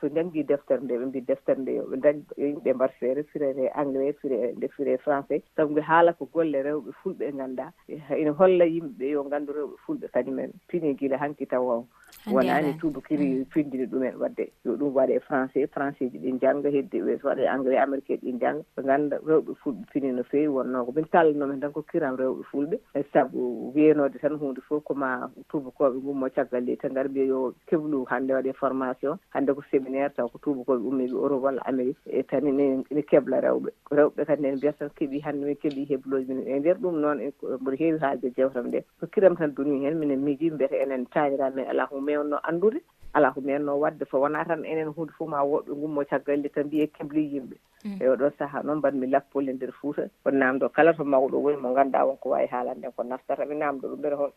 so 0.00 0.08
janggui 0.10 0.42
deftere 0.42 0.82
nde 0.82 0.98
ɓe 0.98 1.06
mbi 1.06 1.20
deftere 1.22 1.60
nde 1.62 1.70
yoɓe 1.78 1.96
dañ 2.02 2.16
yimɓe 2.36 2.74
mbar 2.74 2.90
feere 2.98 3.22
deftere 3.44 3.70
anglais 3.74 4.12
fire 4.20 4.52
deftere 4.56 4.96
français. 4.98 5.42
Sabu 5.56 5.74
ɓe 5.74 5.82
haala 5.82 6.12
ko 6.12 6.28
golle 6.32 6.62
rewɓe 6.62 6.90
fulɓe 7.02 7.32
ngannduɗa 7.34 7.72
ina 8.20 8.32
holla 8.32 8.64
yimɓeɓe 8.64 9.10
yo 9.10 9.24
nganndu 9.24 9.52
rewɓe 9.52 9.76
fulɓe 9.86 10.06
kañumen 10.14 10.50
pini 10.68 10.94
gila 10.98 11.16
hanki 11.18 11.46
taw 11.46 11.84
wonani 12.26 12.74
tubakiri 12.74 13.26
mm. 13.34 13.44
findini 13.52 13.86
ɗumen 13.86 14.16
wadde. 14.20 14.48
Yo 14.64 14.76
ɗum 14.76 14.94
waɗe 14.94 15.18
français 15.20 15.66
français 15.66 16.10
ji 16.10 16.18
ɗi 16.18 16.38
jannga 16.40 16.70
heddi 16.70 17.00
ɓe 17.00 17.20
so 17.20 17.28
waɗe 17.28 17.46
anglais 17.48 17.76
américain 17.78 18.16
ɗi 18.22 18.32
jannga. 18.40 18.62
Ɓe 18.76 18.82
ngannda 18.84 19.16
rewɓe 19.26 19.54
fulɓe 19.62 19.84
fini 19.92 20.12
no 20.12 20.22
feewi 20.22 20.48
wonno 20.48 20.84
ko. 20.84 20.92
Min 20.92 21.04
kalanomen 21.04 21.60
tan 21.60 21.72
ko 21.72 21.82
kiram 21.82 22.16
rewɓe 22.16 22.42
fulɓe. 22.50 22.78
E 22.94 23.02
sabu 23.12 23.72
wiyenode 23.74 24.18
tan 24.20 24.38
hunde 24.38 24.60
fof 24.68 24.84
koma 24.84 25.30
tubakoɓe 25.50 26.00
gummo 26.00 26.28
caggal 26.34 26.64
ley 26.64 26.76
tan 26.76 26.92
ngar 26.92 27.08
mbiya 27.08 27.26
yo 27.26 27.54
keblu 27.66 28.04
hannde 28.08 28.32
waɗe 28.32 28.52
formation. 28.54 29.18
Hannde 29.34 29.52
ko 29.54 29.62
séminaire 29.70 30.14
taw 30.16 30.28
ko 30.28 30.38
tubakoɓe 30.38 30.80
ummiɓe 30.88 31.12
europe 31.12 31.42
walla 31.44 31.62
amérique. 31.66 31.98
E 32.06 32.22
tan 32.22 32.44
ne 32.44 33.02
kebla 33.02 33.33
hebla 33.34 33.48
rewɓe 33.48 33.70
ko 33.84 33.94
rewɓe 33.96 34.24
kadi 34.26 34.42
nen 34.42 34.56
mbiyata 34.56 34.78
tan 34.78 34.90
keeɓi 34.96 35.20
hande 35.24 35.44
min 35.46 35.56
keeɓi 35.62 35.88
hebloji 35.90 36.32
min 36.34 36.48
e 36.48 36.58
nder 36.60 36.76
ɗum 36.82 36.96
noon 37.00 37.20
e 37.20 37.26
e 37.28 37.56
mboɗo 37.60 37.76
heewi 37.80 37.98
haalde 37.98 38.30
jewtam 38.36 38.66
nde 38.68 38.78
ko 39.00 39.06
kiram 39.12 39.36
tan 39.36 39.54
duni 39.54 39.84
hen 39.84 39.98
minen 39.98 40.20
miiji 40.24 40.50
mbiyata 40.50 40.76
enen 40.76 41.06
taanira 41.06 41.46
e 41.48 41.54
men 41.54 41.66
alaa 41.70 41.86
ko 41.86 42.00
mewnno 42.00 42.36
anndude 42.48 42.80
ala 43.14 43.30
ko 43.30 43.40
menno 43.40 43.78
wadde. 43.78 44.04
So 44.10 44.18
wona 44.18 44.44
tan 44.44 44.64
enen 44.64 44.90
hunde 44.92 45.12
fof 45.16 45.28
ma 45.28 45.42
woɗɓe 45.42 45.72
gummo 45.80 46.04
caggal 46.04 46.38
nde 46.38 46.48
tan 46.48 46.66
mbiye 46.66 46.86
kebli 46.86 47.22
yimɓe. 47.32 47.56
Mm. 47.84 47.98
E 48.02 48.08
oɗon 48.08 48.32
saaha 48.38 48.62
noon 48.62 48.78
mbanmi 48.78 49.06
lappol 49.06 49.44
nder 49.44 49.54
ndeer 49.54 49.72
fuuta 49.72 50.08
on 50.24 50.34
naamdo 50.34 50.68
kala 50.68 50.94
to 50.94 51.04
mawɗo 51.04 51.36
woni 51.44 51.56
mo 51.62 51.74
ganduɗa 51.74 52.06
wonko 52.08 52.28
wawi 52.30 52.46
haalande 52.46 52.88
ko 52.96 53.02
naftata 53.04 53.44
mi 53.46 53.54
namdo 53.54 53.88
ɗum 53.88 53.98
mbele 53.98 54.14
hon 54.16 54.30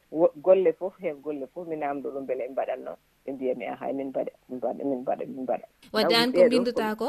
golle 0.44 0.74
fof 0.74 0.94
hen 1.00 1.16
golle 1.24 1.48
fof 1.54 1.68
mi 1.68 1.76
namdo 1.76 2.12
ɗum 2.12 2.24
mbele 2.24 2.44
e 2.46 2.50
mbaɗatnoo 2.52 2.96
ɓe 3.26 3.32
mbiyami 3.34 3.66
ahaa 3.66 3.94
min 3.94 4.08
mbaɗa 4.12 4.32
min 4.50 4.58
mbaɗa 4.60 4.84
min 4.84 5.00
mbaɗa 5.02 5.24
min 5.28 5.44
mbaɗa. 5.44 5.66
Wadde 5.94 6.16
an 6.16 6.32
ko 6.32 6.46
mbindutaa 6.46 6.96
ko 6.96 7.08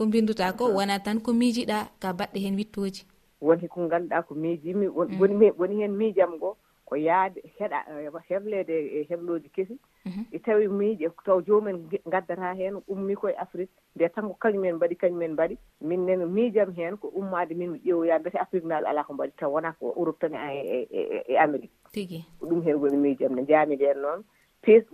ko 0.00 0.08
binduta 0.08 0.48
ko 0.56 0.72
wona 0.72 0.96
tan 1.04 1.20
ko 1.20 1.36
miijiɗa 1.36 1.92
ka 2.00 2.16
baɗɗe 2.16 2.38
hen 2.40 2.56
wittoji? 2.56 3.04
Woni 3.44 3.68
ko 3.68 3.84
ngannduɗa 3.84 4.24
ko 4.26 4.32
miijimi 4.34 4.88
mm. 4.88 5.20
woni 5.20 5.52
woni 5.60 5.74
heen 5.80 5.92
miijam 5.92 6.32
ngoo 6.40 6.56
ko 6.88 6.96
yaade 6.96 7.40
heɗa 7.60 7.78
eh, 7.92 8.08
hebleede 8.28 8.72
e 8.72 9.06
heblooji 9.08 9.48
kesi. 9.52 9.76
Mhm. 10.04 10.22
E 10.32 10.38
tawi 10.38 10.68
miije 10.68 11.10
taw 11.24 11.40
joomumen 11.44 11.84
ngaddata 12.08 12.54
heen 12.56 12.80
ummii 12.88 13.16
koye 13.16 13.36
afrique 13.36 13.72
nde 13.96 14.08
tan 14.08 14.24
ko 14.28 14.34
kañumen 14.40 14.76
mbaɗi 14.80 14.96
kañumen 14.96 15.32
mbaɗi. 15.36 15.58
Min 15.80 16.06
nen 16.06 16.24
miijam 16.32 16.72
heen 16.72 16.96
ko 16.96 17.08
ummaade 17.08 17.54
min 17.54 17.70
mi 17.72 17.78
ƴeewoyaa 17.84 18.20
mbete 18.20 18.38
afrique 18.38 18.68
naaɗo 18.68 18.86
alaa 18.88 19.04
ko 19.04 19.12
mbaɗi. 19.14 19.32
Taw 19.36 19.52
wonaa 19.52 19.76
ko 19.78 19.92
europe 19.96 20.18
tan 20.20 20.34
e, 20.34 20.64
e, 20.76 20.88
e, 20.90 21.24
e 21.28 21.36
amérique. 21.36 21.76
Tigi. 21.92 22.24
Ko 22.40 22.46
ɗum 22.46 22.64
heen 22.64 22.80
woni 22.80 22.96
miijam 22.96 23.36
no 23.36 23.42
njaami 23.42 23.76
ndeen 23.76 24.00
noon. 24.00 24.24
pes 24.62 24.84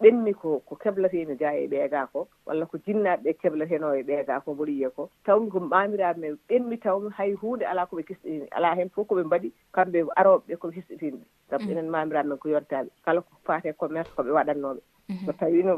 ɓenni 0.00 0.32
ko 0.34 0.60
ko 0.66 0.74
keblatemi 0.76 1.36
ga 1.36 1.50
e 1.54 1.66
ɓeega 1.68 2.06
ko 2.12 2.28
walla 2.46 2.66
ko 2.66 2.78
jinnaɓe 2.86 3.22
ɓe 3.24 3.32
keblateno 3.40 3.94
e 3.94 4.02
ɓeega 4.02 4.40
ko 4.44 4.54
mboɗo 4.54 4.70
yiya 4.72 4.90
ko. 4.90 5.10
Tawmi 5.24 5.50
ko 5.50 5.60
mamiraɓe 5.60 6.18
men 6.20 6.38
ɓenmi 6.48 6.76
tawmi 6.80 7.10
hay 7.16 7.32
hunde 7.34 7.64
ala 7.66 7.86
koɓe 7.86 8.02
kisɗini 8.08 8.46
ala 8.50 8.74
hen 8.74 8.88
fof 8.90 9.06
koɓe 9.08 9.22
mbaɗi 9.24 9.52
kamɓe 9.74 9.98
aroɓe 9.98 10.12
aroɓeɓe 10.20 10.56
koɓe 10.60 10.74
hisɗitinɓe 10.76 11.24
sabu 11.50 11.64
mm. 11.64 11.70
enen 11.70 11.88
mamiraɓe 11.90 12.28
men 12.28 12.38
ko 12.38 12.48
yontaɓe 12.48 12.88
kala 13.04 13.20
ko 13.20 13.32
fate 13.44 13.72
commerce 13.76 14.10
koɓe 14.16 14.30
waɗannoɓe 14.32 14.80
Mhm. 15.08 15.26
so 15.26 15.32
tawino 15.32 15.72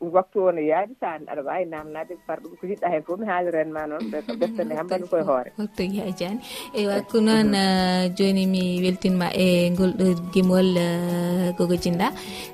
waktu 0.00 0.38
o 0.42 0.50
no 0.52 0.60
yaadi 0.60 0.94
sa 1.00 1.18
aɗa 1.18 1.42
wawi 1.46 1.64
namnade 1.66 2.14
par 2.26 2.38
ɗum 2.42 2.52
ko 2.58 2.66
yiɗɗa 2.66 2.90
hen 2.92 3.02
fof 3.06 3.18
mi 3.20 3.26
haalirenma 3.26 3.86
noon 3.86 4.10
ko 4.26 4.32
ɓettande 4.40 4.74
hambani 4.78 5.06
koye 5.10 5.24
hoore 5.24 5.50
waktu 5.62 5.82
yaajani 5.98 6.40
ewa 6.74 6.96
ko 7.10 7.20
noon 7.20 7.54
joni 8.16 8.44
uh, 8.46 8.50
mi 8.50 8.62
weltinma 8.84 9.28
e 9.34 9.70
ngol 9.70 9.92
ɗo 9.98 10.06
gimol 10.32 10.68
uh, 10.76 11.54
gogo 11.56 11.76
jinda. 11.76 12.08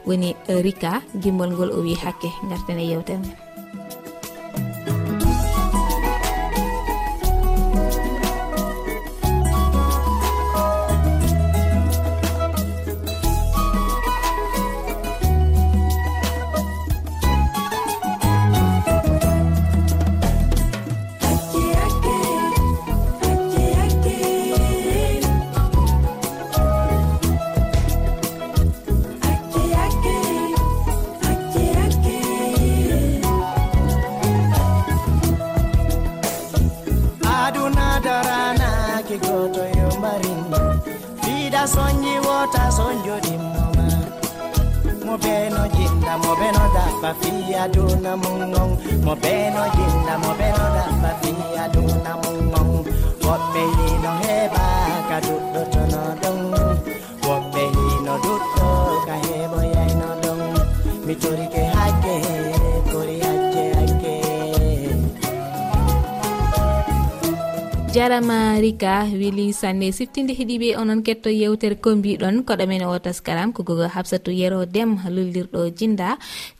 Woni 0.06 0.34
uh, 0.48 0.60
rika 0.64 1.02
gimol 1.22 1.50
ngol 1.52 1.70
o 1.76 1.80
wi 1.86 1.94
hakke 1.94 2.30
garten 2.48 2.78
e 2.78 2.84
yewtere 2.92 3.18
men 3.18 3.49
ɗaɓɓa 47.02 47.10
fi 47.20 47.54
aduna 47.62 48.12
mum 48.22 48.38
gon 48.52 48.70
mo 49.04 49.12
beno 49.22 49.62
yinna 49.76 50.14
mo 50.22 50.30
ɓeno 50.38 50.64
ɗaɓɓa 50.76 51.10
fi 51.20 51.30
aduna 51.64 52.12
mum 52.22 52.38
gon 52.52 52.68
woɓɓe 53.26 53.62
yino 53.78 54.10
heɓa 54.22 54.64
ka 55.08 55.16
ɗuɗɗo 55.26 55.60
tono 55.72 56.00
ɗon 56.22 56.38
woɓɓe 57.26 57.62
yino 57.76 58.14
ɗuɗɗo 58.24 58.66
ka 59.06 59.14
heɓo 59.26 59.58
yayno 59.74 60.08
ɗon 60.22 60.40
mi 61.06 61.14
corike 61.22 61.59
jarama 67.94 68.54
rika 68.62 69.02
wili 69.20 69.46
sanne 69.60 69.88
siftinde 69.98 70.32
heeɗiɓe 70.38 70.68
onon 70.80 71.00
ketto 71.06 71.30
yewtere 71.30 71.74
ko 71.84 71.90
mbiɗon 71.98 72.36
koɗomen 72.46 72.86
o 72.86 72.98
taskaram 73.06 73.50
ko 73.52 73.62
gogo 73.68 73.86
habsatu 73.94 74.30
yero 74.40 74.60
dem 74.74 74.90
lullirɗo 75.14 75.60
jinda 75.78 76.08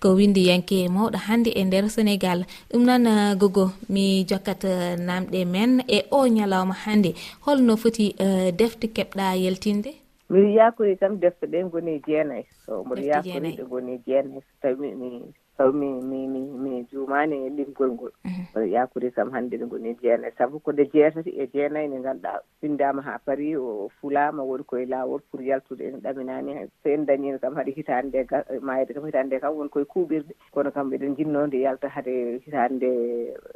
ko 0.03 0.09
windi 0.19 0.49
yanke 0.51 0.79
mawɗo 0.95 1.19
hannde 1.27 1.51
e 1.55 1.63
nder 1.65 1.87
sénégal 1.97 2.41
ɗum 2.71 2.83
noon 2.89 3.07
uh, 3.07 3.35
gogo 3.41 3.71
mi 3.89 4.25
jokkat 4.29 4.63
uh, 4.65 4.99
namɗe 5.09 5.41
men 5.55 5.73
e 5.87 5.99
o 6.11 6.27
ñalawma 6.27 6.75
hannde 6.85 7.11
holno 7.47 7.77
foti 7.83 8.07
uh, 8.19 8.51
defte 8.59 8.87
keɓɗa 8.97 9.39
yaltinde 9.45 9.91
miɗo 10.31 10.49
yakori 10.59 10.97
kam 10.97 11.19
defte 11.21 11.47
ɗe 11.47 11.59
goni 11.71 12.03
jeenayi. 12.07 12.45
So 12.67 12.83
mboɗo 12.85 13.03
yakori 13.03 13.51
ɗe 13.57 13.65
goni 13.71 13.99
jeenayi. 14.07 14.41
So 14.43 14.53
tawi 14.63 14.95
mi 14.95 15.11
tawi 15.59 15.73
mi 15.79 16.27
mi 16.27 16.41
mi 16.63 16.87
juum 16.91 17.10
mane 17.21 17.37
e 17.47 17.51
ɗiggol 17.51 17.91
ngol. 17.93 18.13
Mhm. 18.25 18.45
Kono 18.53 18.67
yakuri 18.67 19.11
kam 19.13 19.31
hannde 19.31 19.57
ɗo 19.61 19.67
ngoni 19.67 19.95
jeenayi 20.03 20.33
sabu 20.39 20.61
ko 20.61 20.73
nde 20.73 20.85
jeetati 20.93 21.31
e 21.37 21.47
jeenayi 21.53 21.89
nde 21.89 21.99
ngannduɗaa 22.01 22.41
windama 22.63 23.03
haa 23.03 23.19
paari 23.25 23.57
o 23.57 23.89
fulama 24.01 24.43
woni 24.43 24.65
koye 24.65 24.87
laawol 24.87 25.21
pour 25.31 25.41
yaltude 25.43 25.81
en 25.85 26.01
ɗaminani 26.01 26.69
so 26.83 26.89
en 26.89 27.05
dañino 27.07 27.39
kam 27.41 27.55
haɗa 27.55 27.73
hitaande 27.77 28.25
nde 28.25 28.61
mayde 28.63 28.95
kam 28.95 29.05
hitaande 29.07 29.37
nde 29.37 29.41
kam 29.41 29.55
woni 29.57 29.71
koye 29.71 29.85
kuuɓirde 29.85 30.33
kono 30.53 30.71
kam 30.71 30.93
eɗen 30.93 31.17
jinno 31.17 31.47
nde 31.47 31.61
yalta 31.61 31.89
hade 31.89 32.41
hitaande 32.45 32.89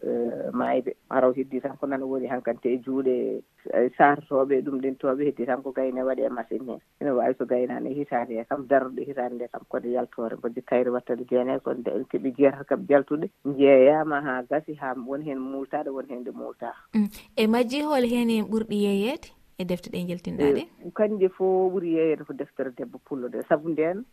eh, 0.02 0.50
mayde 0.52 0.94
araw 1.10 1.32
heddi 1.32 1.60
tan 1.60 1.76
ko 1.80 1.86
nana 1.86 2.04
woni 2.06 2.26
hankkante 2.28 2.66
e 2.68 2.78
juuɗe 2.84 3.42
eh, 3.72 3.90
satotoɓe 3.96 4.60
ɗum 4.64 4.80
ɗintoɓe 4.80 5.24
heddi 5.24 5.46
tan 5.46 5.62
ko 5.62 5.72
gayne 5.72 6.02
waɗe 6.02 6.28
machine 6.28 6.66
he. 6.72 6.76
Ene 7.00 7.10
wawi 7.10 7.34
so 7.38 7.44
gaynani 7.46 7.90
e 7.90 7.94
hitande 8.04 8.36
he 8.38 8.44
kam 8.44 8.66
daroɗo 8.68 9.00
hitande 9.08 9.34
nde 9.34 9.48
kam 9.52 9.62
kode 9.68 9.88
yaltore. 9.92 10.36
Mboji 10.36 10.62
kayre 10.62 10.90
wattade 10.90 11.24
jeenayi 11.30 11.60
kono 11.60 11.78
nde 11.80 11.90
en 11.96 12.04
keeɓi 12.10 12.34
jeetata 12.36 12.64
kam 12.64 12.86
jaltuɗe 12.88 13.28
jeeyama 13.58 14.20
ha 14.20 14.42
gasi 14.50 14.74
ha 14.74 14.94
won 15.06 15.22
hen 15.22 15.38
multaɗo 15.38 15.94
won 15.94 16.06
hen 16.08 16.20
nde 16.20 16.30
multa. 16.30 16.72
Mm. 16.94 17.08
E 17.36 17.46
majji 17.46 17.82
hol 17.82 18.04
hen 18.06 18.30
en 18.30 18.44
ɓurɗi 18.44 18.76
yeeyede? 18.84 19.28
E 19.58 19.64
defte 19.64 19.90
ɗe 19.90 20.06
jeltinɗaɗe? 20.08 20.62
E, 20.86 20.90
Kanƴe 20.90 21.28
fo 21.28 21.70
ɓuuri 21.70 21.94
yeeyede 21.94 22.24
ko 22.24 22.32
deftere 22.32 22.70
debbo 22.76 22.98
pullo 22.98 23.28
mm. 23.28 23.34
nde 23.34 23.42
saabu 23.48 23.68
nden 23.68 24.04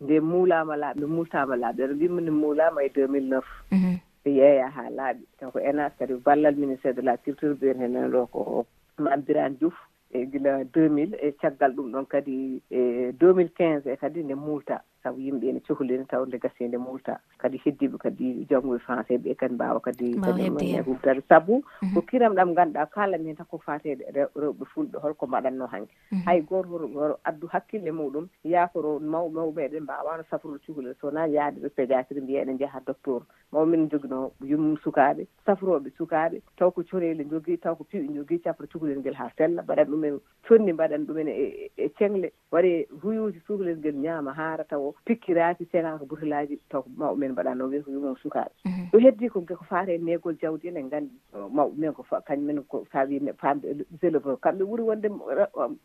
nde 0.00 0.20
muulama 0.20 0.76
laaɓi 0.76 1.06
multama 1.06 1.56
laaɓi. 1.56 1.78
Ɗeɗo 1.82 1.94
mbima 1.94 2.20
nde 2.20 2.30
muulama 2.30 2.82
e 2.82 2.88
2009 2.88 3.42
mm-hmm. 3.70 3.96
ɓe 4.24 4.30
yeeya 4.30 4.70
ha 4.70 4.90
laaɓi. 4.90 5.22
Taw 5.38 5.50
ko 5.50 5.58
enas 5.58 5.92
kadi 5.98 6.14
ballal 6.14 6.56
ministére 6.56 6.94
de 6.94 7.02
la 7.02 7.16
culture 7.16 7.54
mbiyen 7.54 7.78
hen 7.78 8.10
ɗo 8.10 8.26
ko 8.26 8.66
mambiran 8.98 9.54
diouf 9.58 9.74
e 10.10 10.26
gila 10.26 10.64
2000 10.64 11.14
e 11.22 11.32
caggal 11.40 11.72
ɗum 11.76 11.92
ɗon 11.92 12.06
kadi 12.06 12.62
e 12.70 13.12
2015 13.12 13.86
e 13.86 13.96
kadi 13.96 14.24
nde 14.24 14.34
multa. 14.34 14.82
sabu 15.02 15.20
yimɓe 15.20 15.52
ne 15.52 15.60
cohlina 15.60 16.04
tawde 16.04 16.38
gasede 16.38 16.78
multa 16.78 17.20
kadi 17.38 17.58
heddiɓe 17.64 17.98
kadi 17.98 18.46
janggo 18.50 18.74
e 18.76 18.78
français 18.78 19.18
ɓe 19.18 19.34
kadi 19.36 19.54
mbawa 19.54 19.80
kadi 19.80 20.14
kadihuɓtade 20.20 21.18
e 21.18 21.26
saabu 21.28 21.62
ko 21.94 22.00
kiram 22.02 22.34
ɗam 22.34 22.54
ganduɗa 22.54 22.86
kalami 22.90 23.28
hen 23.28 23.36
tan 23.36 23.46
ko 23.50 23.58
fate 23.58 23.96
rewɓe 24.34 24.64
fulɓe 24.74 24.98
holko 25.02 25.26
mbaɗanno 25.26 25.66
hanke 25.66 25.92
hay 26.26 26.40
goto 26.42 26.68
woto 26.94 27.18
addu 27.24 27.46
hakkille 27.46 27.90
muɗum 27.92 28.28
yakoro 28.44 28.98
maw 29.00 29.28
maw 29.28 29.50
mbawano 29.80 30.24
safrude 30.30 30.60
cukalel. 30.66 30.94
Sowona 31.00 31.26
yaade 31.26 31.60
ɗo 31.60 31.68
pédiatrie 31.76 32.20
mbiya 32.20 32.42
eɗen 32.42 32.58
jaaha 32.58 32.80
docteur 32.86 33.22
mawmin 33.52 33.88
joguino 33.90 34.32
yummum 34.44 34.76
sukaɓe 34.84 35.26
safroɓe 35.46 35.90
sukaɓe 35.98 36.42
taw 36.56 36.70
ko 36.70 36.82
corele 36.90 37.24
jogui 37.24 37.56
taw 37.58 37.74
ko 37.76 37.84
piwi 37.84 38.08
jogui 38.14 38.38
capra 38.42 38.66
cukalel 38.66 38.98
nguel 38.98 39.14
ha 39.14 39.30
sella 39.36 39.62
mbaɗan 39.62 39.88
ɗumen 39.88 40.20
conni 40.48 40.72
mbaɗan 40.72 41.06
ɗumen 41.06 41.28
e, 41.28 41.70
e 41.76 41.88
cengle 41.98 42.32
waɗe 42.52 42.86
huyuji 43.02 43.40
cukalel 43.46 43.76
nguel 43.78 43.96
ñaama 43.96 44.32
haara 44.34 44.64
taw 44.64 44.87
o 44.88 44.94
pikkiraki 45.04 45.64
cinquante 45.70 46.06
buutilaji 46.08 46.58
taw 46.70 46.82
mawɓe 46.98 47.18
men 47.20 47.32
mbaɗano 47.32 47.68
wiya 47.70 47.82
ko 47.84 47.90
yumon 47.90 48.16
sukaɓe 48.22 48.50
mhm. 48.64 48.84
ɗo 48.92 48.98
heddi 49.04 49.28
ko 49.28 49.40
ko 49.42 49.64
fate 49.68 49.88
e 49.94 49.98
negol 49.98 50.36
jawdi 50.40 50.68
en 50.68 50.76
en 50.76 50.88
gandi 50.88 51.14
mawɓe 51.56 51.76
men 51.78 51.92
ko 51.92 52.02
kañumen 52.26 52.62
ko 52.68 52.84
sa 52.92 53.04
wi 53.04 53.20
famɓe 53.42 53.84
éleveur 54.02 54.40
kamɓe 54.40 54.62
ɓuuri 54.64 54.82
wonde 54.88 55.08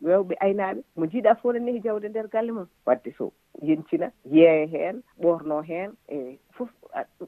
rewɓe 0.02 0.34
aynaɓe 0.40 0.80
mo 0.96 1.04
jiiɗa 1.06 1.34
fof 1.40 1.52
ne 1.54 1.60
nehi 1.60 1.80
jawde 1.84 2.08
nder 2.08 2.28
galle 2.28 2.52
mum 2.52 2.66
wadde 2.86 3.10
so 3.18 3.32
yencina 3.62 4.10
yeeya 4.24 4.66
hen 4.66 5.02
ɓorno 5.20 5.62
hen 5.62 5.90
e 6.08 6.38
fof. 6.56 6.70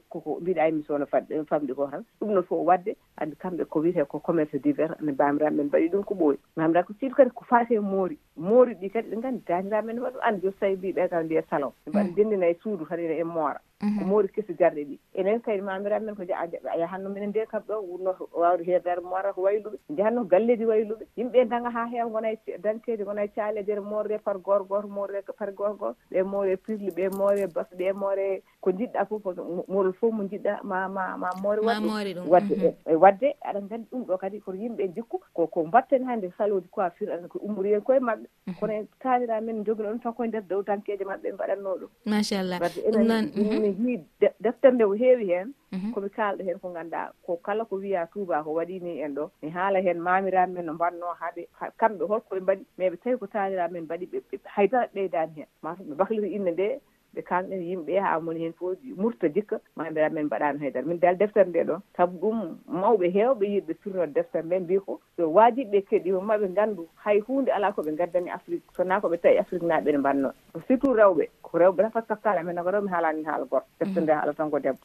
koko 0.09 0.39
mbiɗayimi 0.41 0.83
sowno 0.83 1.05
fadde 1.05 1.43
famɗi 1.49 1.73
ko 1.75 1.87
tan 1.91 2.03
ɗum 2.19 2.33
no 2.33 2.41
fof 2.43 2.65
wadde 2.67 2.95
andi 3.17 3.35
kamɓe 3.35 3.65
ko 3.65 3.79
wiyete 3.79 4.05
ko 4.07 4.19
commerce 4.19 4.57
divers 4.59 4.91
ne 5.01 5.11
bamiraɓemen 5.11 5.67
mbaɗi 5.67 5.89
ɗum 5.91 6.03
ko 6.03 6.13
ɓooyi. 6.15 6.37
Bamiraɓe 6.55 6.85
ko 6.87 6.93
siɗi 6.99 7.15
kadi 7.15 7.31
ko 7.31 7.45
faate 7.45 7.79
moori. 7.79 8.17
Moori 8.37 8.75
ɗi 8.75 8.89
kadi 8.89 9.09
ɗe 9.09 9.21
gandi 9.21 9.43
daniraɓemen 9.47 9.95
ne 9.95 10.01
waɗa 10.01 10.19
andi 10.23 10.41
jooni 10.41 10.53
so 10.53 10.59
tawi 10.59 10.75
mbiɓe 10.75 11.09
kam 11.09 11.25
mbiye 11.25 11.41
salon. 11.49 11.71
Ɓe 11.85 11.89
mbaɗa 11.89 12.03
mm. 12.03 12.11
ndendina 12.11 12.47
e 12.47 12.55
suudu 12.61 12.85
kadi 12.85 13.03
ene 13.05 13.19
e 13.19 13.23
moora. 13.23 13.59
ko 13.79 13.85
mhm. 13.85 14.07
moori 14.09 14.27
kesi 14.33 14.53
garɗe 14.53 14.83
ɗi. 14.89 14.97
Enen 15.13 15.41
kadi 15.41 15.61
mamiraɓe 15.61 16.05
men 16.05 16.15
ko 16.15 16.23
yahanno 16.23 17.09
minen 17.09 17.29
nde 17.29 17.45
kam 17.45 17.61
ɗo 17.67 17.75
wurno 17.85 18.11
wawde 18.33 18.63
heedare 18.65 19.01
moora 19.01 19.33
ko 19.33 19.41
wayluɓe. 19.41 19.77
Jahanno 19.97 20.23
galleji 20.25 20.65
wayluɓe. 20.65 21.05
Yimɓe 21.17 21.45
daga 21.49 21.69
ha 21.69 21.85
heewa 21.85 22.09
gona 22.09 22.31
e 22.31 22.57
danteji 22.57 23.03
gona 23.03 23.23
e 23.23 23.27
caaleje 23.27 23.69
e 23.69 23.73
nder 23.73 23.81
moorre 23.81 24.17
par 24.19 24.37
goto 24.39 24.63
goto 24.65 24.87
moorre 24.87 25.21
par 25.37 25.51
goto 25.53 25.75
goto 25.77 25.95
ɓe 26.11 26.23
moore 26.23 26.57
pirli 26.57 26.89
ɓe 26.89 27.09
moore 27.17 27.47
bas 27.53 27.67
ɓe 27.77 27.93
moore 27.93 28.41
ko 28.61 28.71
jiɗɗa 28.71 29.05
fof 29.07 29.23
moorol 29.67 29.93
fof 29.93 30.11
mo 30.13 30.23
jiɗɗa 30.23 30.63
ma 30.63 30.87
ma 30.89 31.17
ma 31.17 31.29
moore 31.41 31.61
wadde. 31.61 32.19
wadde 32.27 32.53
e, 32.53 32.73
e 32.91 32.95
wadde 32.95 33.35
aɗa 33.45 33.61
gandi 33.69 33.87
ɗum 33.91 34.05
ɗo 34.05 34.17
kadi 34.17 34.39
koto 34.41 34.57
yimɓe 34.57 34.87
jikku 34.95 35.21
koko 35.33 35.65
mbatten 35.65 36.03
hande 36.03 36.31
salodi 36.37 36.67
coiffure 36.71 37.13
an 37.13 37.27
ko 37.29 37.39
ummori 37.45 37.73
en 37.73 37.81
koye 37.81 37.99
maɓɓe. 37.99 38.25
Kono 38.59 38.73
en 38.73 38.87
kaanira 38.99 39.41
men 39.41 39.63
jogino 39.63 39.89
ɗum 39.93 39.99
tan 40.01 40.13
koye 40.13 40.27
nder 40.29 40.41
dow 40.49 40.63
dankeje 40.63 41.05
maɓɓe 41.05 41.33
mbaɗanno 41.33 41.77
ɗum. 41.77 41.89
Machallah 42.05 42.59
wadde 42.59 42.81
enen 42.87 43.66
mi 43.67 43.73
hii 43.73 44.29
deftere 44.39 44.73
nde 44.73 44.85
ko 44.85 44.93
heewi 44.93 45.25
heen 45.31 45.53
mhm. 45.71 45.91
komi 45.93 46.09
kaalɗo 46.09 46.43
heen 46.47 46.59
ko 46.59 46.67
ngannduɗaa 46.69 47.11
ko 47.25 47.37
kala 47.45 47.65
ko 47.65 47.75
wiya 47.75 47.87
wiyaa 47.87 48.07
tuubaako 48.11 48.49
waɗini 48.57 49.01
en 49.03 49.15
ɗo. 49.15 49.29
Mi 49.41 49.49
haala 49.49 49.79
heen 49.85 49.99
maamiraaɓe 49.99 50.53
men 50.53 50.65
no 50.65 50.73
mbatnoo 50.73 51.13
haɓe 51.21 51.41
kamɓe 51.79 52.03
holkoɓe 52.09 52.39
mbaɗi 52.41 52.63
mais 52.77 52.91
ɓe 52.91 52.97
tawi 53.03 53.17
ko 53.17 53.27
taaniraaɓe 53.27 53.73
men 53.73 53.83
mbaɗi 53.83 54.05
ɓe 54.11 54.37
haydara 54.55 54.87
ɓeydaani 54.93 55.33
heen. 55.37 55.49
Mataw 55.63 55.85
ɓe 55.89 55.95
bahlita 55.99 56.27
innde 56.27 56.51
ndee 56.51 56.79
ɓe 57.15 57.21
kalɗen 57.21 57.61
yimɓe 57.61 57.99
ha 57.99 58.19
moni 58.19 58.43
hen 58.43 58.53
fof 58.53 58.77
murta 58.97 59.27
dikka 59.27 59.59
mamiraɓe 59.75 60.13
men 60.13 60.25
mbaɗano 60.25 60.59
haydara. 60.59 60.85
Min 60.85 60.99
dal 60.99 61.17
deftere 61.17 61.49
nde 61.49 61.63
ɗon 61.63 61.81
saabu 61.97 62.17
ɗum 62.21 62.39
mawɓe 62.67 63.07
hewɓe 63.15 63.45
yiɗɓe 63.53 63.73
surnode 63.83 64.13
deftere 64.13 64.45
nde 64.45 64.59
mbi 64.59 64.79
ko 64.79 64.99
so 65.17 65.29
wajiɓe 65.29 65.81
keɗima 65.89 66.21
maɓe 66.21 66.47
gandu 66.55 66.87
hay 67.03 67.19
hunde 67.19 67.49
ala 67.51 67.71
koɓe 67.71 67.95
gaddani 67.97 68.29
afrique 68.29 68.63
sona 68.75 68.99
koɓe 68.99 69.17
tawi 69.21 69.37
afrique 69.37 69.67
naɓe 69.67 69.91
ne 69.91 69.97
mbanno 69.97 70.29
surtout 70.67 70.93
rewɓe 70.95 71.25
ko 71.41 71.57
rewɓe 71.57 71.81
tan 71.81 71.91
par 71.91 72.05
kakkala 72.07 72.43
men 72.43 72.63
ko 72.63 72.69
rewɓe 72.69 72.89
haalani 72.89 73.23
haala 73.23 73.45
goto. 73.45 73.65
Deftere 73.79 74.03
nde 74.03 74.11
haala 74.13 74.31
mm. 74.31 74.35
mm. 74.35 74.37
tan 74.37 74.51
ko 74.51 74.59
debbo 74.59 74.79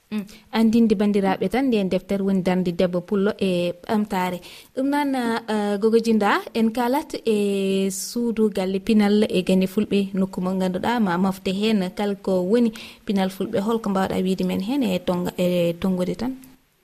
andinde 0.53 0.95
bandiraɓe 0.95 1.49
tan 1.49 1.67
nden 1.67 1.89
deftere 1.89 2.23
woni 2.23 2.43
darde 2.43 2.73
debbo 2.73 3.01
pullo 3.01 3.33
e 3.39 3.73
ɓamtare 3.87 4.39
ɗum 4.75 4.87
noon 4.93 5.15
uh, 5.15 5.77
gogojinda 5.81 6.41
en 6.55 6.69
kalat 6.73 7.11
e 7.27 7.91
suudu 7.91 8.51
galle 8.57 8.79
pinal 8.81 9.25
e 9.29 9.43
gane 9.43 9.67
fulɓe 9.67 10.01
nokku 10.15 10.41
mo 10.41 10.51
ganduɗa 10.61 11.01
ma 11.01 11.19
mofte 11.19 11.51
hen 11.61 11.91
kala 11.97 12.15
ko 12.23 12.33
woni 12.51 12.71
pinal 13.07 13.31
fulɓe 13.31 13.59
holko 13.67 13.91
mbawɗa 13.91 14.23
wiide 14.25 14.45
men 14.47 14.63
hen 14.69 14.83
e 14.83 14.99
tonga 14.99 15.31
e 15.39 15.73
tongude 15.81 16.15
tan? 16.21 16.33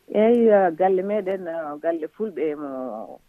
Eeyi 0.08 0.48
galle 0.78 1.02
meɗen 1.02 1.44
galle 1.82 2.06
fulɓe 2.16 2.42
e 2.52 2.54
mo 2.54 2.70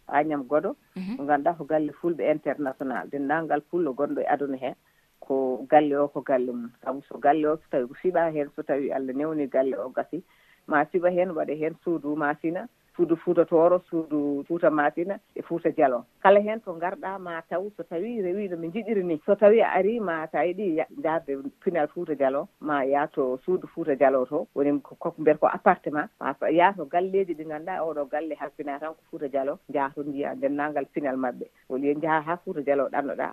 agnam 0.08 0.42
goɗo 0.50 0.70
mhm. 0.96 1.14
mo 1.18 1.24
ganduɗa 1.28 1.56
ko 1.58 1.64
galle 1.64 1.92
fulɓe 2.00 2.30
international. 2.34 3.08
Denndaangal 3.10 3.62
fullo 3.70 3.92
gonɗo 3.92 4.20
e 4.20 4.26
aduna 4.34 4.56
hee 4.56 4.74
ko 5.20 5.66
galle 5.70 5.94
o 5.96 6.08
ko 6.08 6.20
galle 6.20 6.50
mum 6.52 6.70
sabu 6.82 7.02
so 7.08 7.18
galle 7.18 7.46
o 7.46 7.56
so 7.56 7.66
tawi 7.70 7.86
ko 7.88 7.94
siɓa 8.02 8.32
heen 8.34 8.48
so 8.56 8.62
tawi 8.62 8.92
allah 8.92 9.14
newni 9.14 9.46
galle 9.46 9.76
o 9.76 9.88
gasi. 9.88 10.22
Ma 10.66 10.84
siɓa 10.84 11.10
heen 11.12 11.30
waɗa 11.36 11.54
heen 11.60 11.74
suudu 11.84 12.16
ma 12.16 12.34
sina 12.42 12.68
suudu 13.00 13.16
fuuta 13.16 13.44
tooro 13.44 13.80
suudu 13.88 14.44
fuuta 14.48 14.70
masina 14.70 15.18
e 15.34 15.42
fuuta 15.42 15.70
dialon 15.76 16.04
kala 16.22 16.40
heen 16.40 16.60
to 16.60 16.72
ngarɗa 16.74 17.18
ma 17.18 17.40
taw 17.48 17.64
so 17.76 17.82
tawi 17.82 18.20
rewi 18.22 18.48
no 18.50 18.56
min 18.56 18.72
jiɗiri 18.72 19.02
ni. 19.04 19.20
So 19.24 19.34
tawi 19.34 19.60
a 19.60 19.68
ari 19.78 20.00
ma 20.00 20.26
sa 20.32 20.44
yiɗi 20.44 20.84
darde 21.02 21.32
pinal 21.64 21.88
fuuta 21.88 22.14
dialon 22.14 22.46
ma 22.60 22.82
yaa 22.84 23.06
to 23.14 23.38
suudu 23.44 23.66
fuuta 23.74 23.96
dialon 23.96 24.26
to 24.28 24.46
woni 24.54 24.80
koko 24.82 25.14
mbiyata 25.18 25.40
ko 25.40 25.46
appartement 25.46 26.10
yaa 26.52 26.72
to 26.76 26.84
galleeji 26.84 27.34
ɗi 27.34 27.44
ngannduɗa 27.46 27.84
oɗo 27.88 28.04
galle 28.10 28.34
halpina 28.40 28.78
tan 28.80 28.92
ko 28.92 29.00
fuuta 29.10 29.28
dialon 29.28 29.56
jaha 29.72 29.94
to 29.94 30.04
jiya 30.04 30.34
denndangal 30.36 30.84
pinal 30.92 31.16
maɓɓe. 31.16 31.46
Woni 31.70 31.86
yen 31.86 32.00
jaha 32.02 32.20
haa 32.20 32.36
fuuta 32.44 32.60
dialon 32.60 32.90
ɗannoɗa 32.92 33.28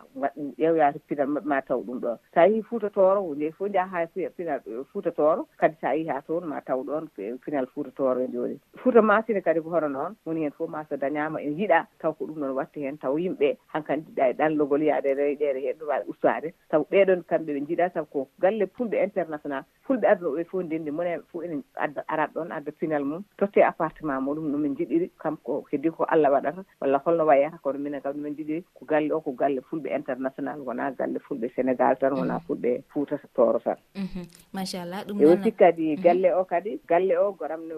ƴeewoya 0.59 0.93
to 0.93 0.99
pinal 1.07 1.27
maɓɓe 1.27 1.45
ma 1.47 1.61
taw 1.61 1.81
ɗum 1.83 1.99
ɗon 1.99 2.17
so 2.33 2.39
a 2.39 2.47
yehi 2.47 2.63
fuuta 2.63 2.89
tooro 2.89 3.35
nde 3.35 3.51
fof 3.51 3.67
jaha 3.73 4.07
haa 4.07 4.29
pinal 4.37 4.61
fuuta 4.93 5.11
tooro 5.11 5.47
kadi 5.59 5.75
so 5.81 5.87
a 5.87 5.95
yehi 5.95 6.21
toon 6.27 6.47
ma 6.47 6.61
taw 6.61 6.79
ɗon 6.83 7.07
pinal 7.43 7.63
e 7.67 7.71
fuuta 7.75 7.91
tooro 7.91 8.19
e 8.23 8.27
jooni. 8.31 8.59
Fuuta 8.77 9.01
masina 9.01 9.41
kadi 9.41 9.56
kadi 9.57 9.63
ko 9.65 9.69
hono 9.73 9.89
noon 9.89 10.15
woni 10.25 10.41
heen 10.41 10.51
fof 10.51 10.69
ma 10.69 10.85
so 10.89 10.95
dañama 10.97 11.41
ene 11.41 11.55
yiiɗa 11.57 11.79
taw 11.99 12.13
ko 12.13 12.25
ɗum 12.25 12.39
noon 12.39 12.55
watte 12.55 12.77
heen 12.79 12.97
taw 12.97 13.17
yimɓe 13.17 13.57
hankkadi 13.73 14.05
jiɗa 14.07 14.29
e 14.29 14.33
ɗanlogol 14.33 14.83
yaade 14.83 15.13
reyɗere 15.17 15.59
heen 15.65 15.77
ɗum 15.79 15.87
wawi 15.89 16.05
ustade 16.07 16.53
taw 16.69 16.81
ɓeɗon 16.91 17.23
kamɓe 17.29 17.51
ɓe 17.53 17.61
jiiɗa 17.67 17.93
taw 17.93 18.05
ko 18.05 18.27
galle 18.39 18.65
fulɓe 18.75 19.03
international 19.03 19.63
fulɓe 19.87 20.05
aduna 20.07 20.35
ɓe 20.35 20.43
fof 20.49 20.63
ndendi 20.63 20.91
mone 20.91 21.11
fof 21.31 21.43
ene 21.43 21.63
adda 21.75 22.01
arat 22.07 22.31
ɗon 22.35 22.51
adda 22.51 22.71
pinal 22.71 23.03
mum. 23.03 23.23
Totte 23.37 23.59
appartement 23.63 24.21
muɗum 24.21 24.51
nomin 24.51 24.75
jiɗiri 24.77 25.09
kamko 25.21 25.65
heddi 25.71 25.89
ko 25.91 26.03
allah 26.03 26.31
waɗata 26.31 26.61
walla 26.81 27.01
holno 27.05 27.23
wayata 27.25 27.57
kono 27.63 27.79
minen 27.79 28.01
kam 28.01 28.13
ɗumen 28.13 28.35
jiɗiri 28.37 28.63
ko 28.73 28.85
galle 28.85 29.11
o 29.13 29.21
ko 29.21 29.31
galle 29.31 29.61
fulɓe 29.69 29.95
international 29.95 30.59
wona 30.61 30.91
galle 30.91 31.19
fulɓe 31.19 31.47
sénégal 31.55 31.97
tan 31.99 32.13
wona 32.13 32.33
mm-hmm. 32.37 32.47
fulɓe 32.47 32.83
fouta 32.93 33.17
toro 33.35 33.59
tan. 33.59 33.77
Mm-hmm. 33.95 34.25
Machallah 34.53 35.05
ɗum 35.07 35.21
e 35.21 35.25
aussi 35.25 35.51
kadi 35.51 35.95
mm-hmm. 35.95 36.03
galle 36.03 36.29
o 36.35 36.43
kadi 36.45 36.79
galle 36.87 37.13
o 37.17 37.31
goram 37.31 37.61
no 37.67 37.75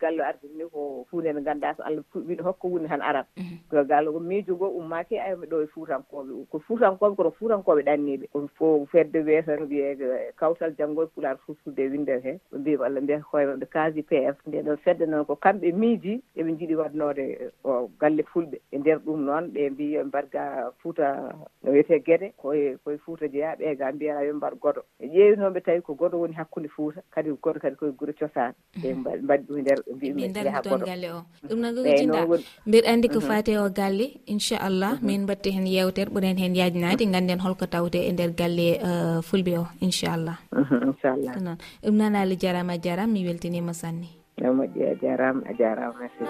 galle 0.00 0.20
o 0.20 0.24
ardini 0.24 0.64
ko 0.72 0.80
ko 0.94 1.06
hunde 1.10 1.32
nde 1.32 1.40
ngannduɗaa 1.42 1.76
so 1.76 1.82
allah 1.82 2.04
puɗɗiɗo 2.12 2.42
hokka 2.44 2.68
woni 2.68 2.88
tan 2.88 3.02
arat 3.02 3.26
mhm. 3.36 3.56
goggal 3.70 4.06
miijo 4.20 4.54
ngoo 4.56 4.76
ummaaki 4.78 5.18
aymi 5.18 5.46
ɗo 5.46 5.62
e 5.62 5.66
fuutankoɓe 5.66 6.46
ko 6.50 6.58
fuutankoɓe 6.66 7.16
koto 7.16 7.30
fuutankooɓe 7.38 7.82
ɗanniiɓe. 7.82 8.26
Fo 8.56 8.86
fedde 8.92 9.18
wiyeten 9.26 9.66
wiye 9.68 9.90
eh, 10.00 10.32
kawtal 10.36 10.74
janngol 10.78 11.08
pulaar 11.14 11.36
fulfulde 11.46 11.78
e 11.82 11.88
windere 11.88 12.20
he. 12.20 12.32
Ɓe 12.52 12.58
mbima 12.58 12.86
allah 12.86 13.02
mbiyata 13.02 13.24
koye 13.30 13.46
maɓe 13.46 13.66
kasi 13.66 14.02
pf 14.02 14.36
nde 14.46 14.62
ɗon 14.62 14.76
fedde 14.84 15.06
noon 15.06 15.24
ko 15.24 15.34
kamɓe 15.36 15.72
miiji 15.72 16.22
eɓe 16.36 16.50
njiɗi 16.52 16.74
waɗnode 16.74 17.24
eh, 17.24 17.50
o 17.64 17.90
galle 18.00 18.22
fulɓe. 18.22 18.58
E 18.72 18.78
nder 18.78 18.98
ɗum 18.98 19.24
noon 19.24 19.44
ɓe 19.54 19.70
mbi 19.70 19.92
yo 19.92 20.04
mbarga 20.04 20.70
fuuta 20.82 21.34
no 21.62 21.70
wiyete 21.72 21.98
gueɗe 22.06 22.32
koye 22.36 22.76
koye 22.84 22.98
fuuta 22.98 23.28
jeeya 23.28 23.74
ga 23.74 23.92
mbiyata 23.92 24.22
yo 24.24 24.34
mbar 24.34 24.54
goɗo 24.54 24.82
e 25.00 25.06
ƴeewinoɓe 25.06 25.60
tawi 25.62 25.80
ko 25.82 25.94
goɗo 25.94 26.16
woni 26.20 26.34
hakkunde 26.34 26.68
fuuta 26.68 27.00
kadi 27.10 27.30
goɗo 27.30 27.60
kadi 27.60 27.76
koye 27.76 27.92
gure 27.92 28.12
cosaan 28.12 28.52
mhm. 28.76 29.02
ɓe 29.04 29.22
mbaɗi 29.22 29.44
ɗum 29.46 29.58
e 29.58 29.62
nder 29.62 29.78
mbi 29.96 30.24
e 30.24 30.44
yaha 30.44 30.62
on 30.74 30.84
galle 30.90 31.08
o. 31.12 31.20
Ɗum 31.48 31.58
noon 31.60 31.74
gojinɗa 31.74 32.20
mbeɗa 32.66 32.88
andi 32.92 33.08
ko 33.08 33.18
mhm. 33.20 33.26
fate 33.28 33.52
o 33.58 33.68
galle 33.70 34.06
inchallah. 34.26 34.92
Mhm. 34.98 35.06
Min 35.06 35.22
mbatte 35.22 35.48
hen 35.56 35.66
yewtere 35.66 36.10
ɓuuren 36.10 36.38
hen 36.42 36.54
yajnade 36.54 37.04
ganden 37.12 37.40
holko 37.40 37.66
tawte 37.66 37.98
e 38.08 38.12
nder 38.12 38.30
galle 38.40 38.68
uh, 38.88 39.18
fulɓe 39.28 39.52
o 39.62 39.64
inchallah. 39.80 40.36
Mhm, 40.52 40.78
inchallah. 40.90 41.32
Noon. 41.40 41.58
Ɗum 41.84 41.94
noon 41.96 42.14
ali 42.16 42.36
jarama 42.36 42.72
a 42.74 42.78
jarama 42.78 43.12
mi 43.12 43.24
weltinima 43.26 43.72
sanni 43.74 44.08
yo 44.42 44.52
moƴƴi 44.52 44.82
a 44.90 44.94
jarama 45.02 45.42
a 45.48 45.52
jarama 45.54 45.94
merci. 46.00 46.24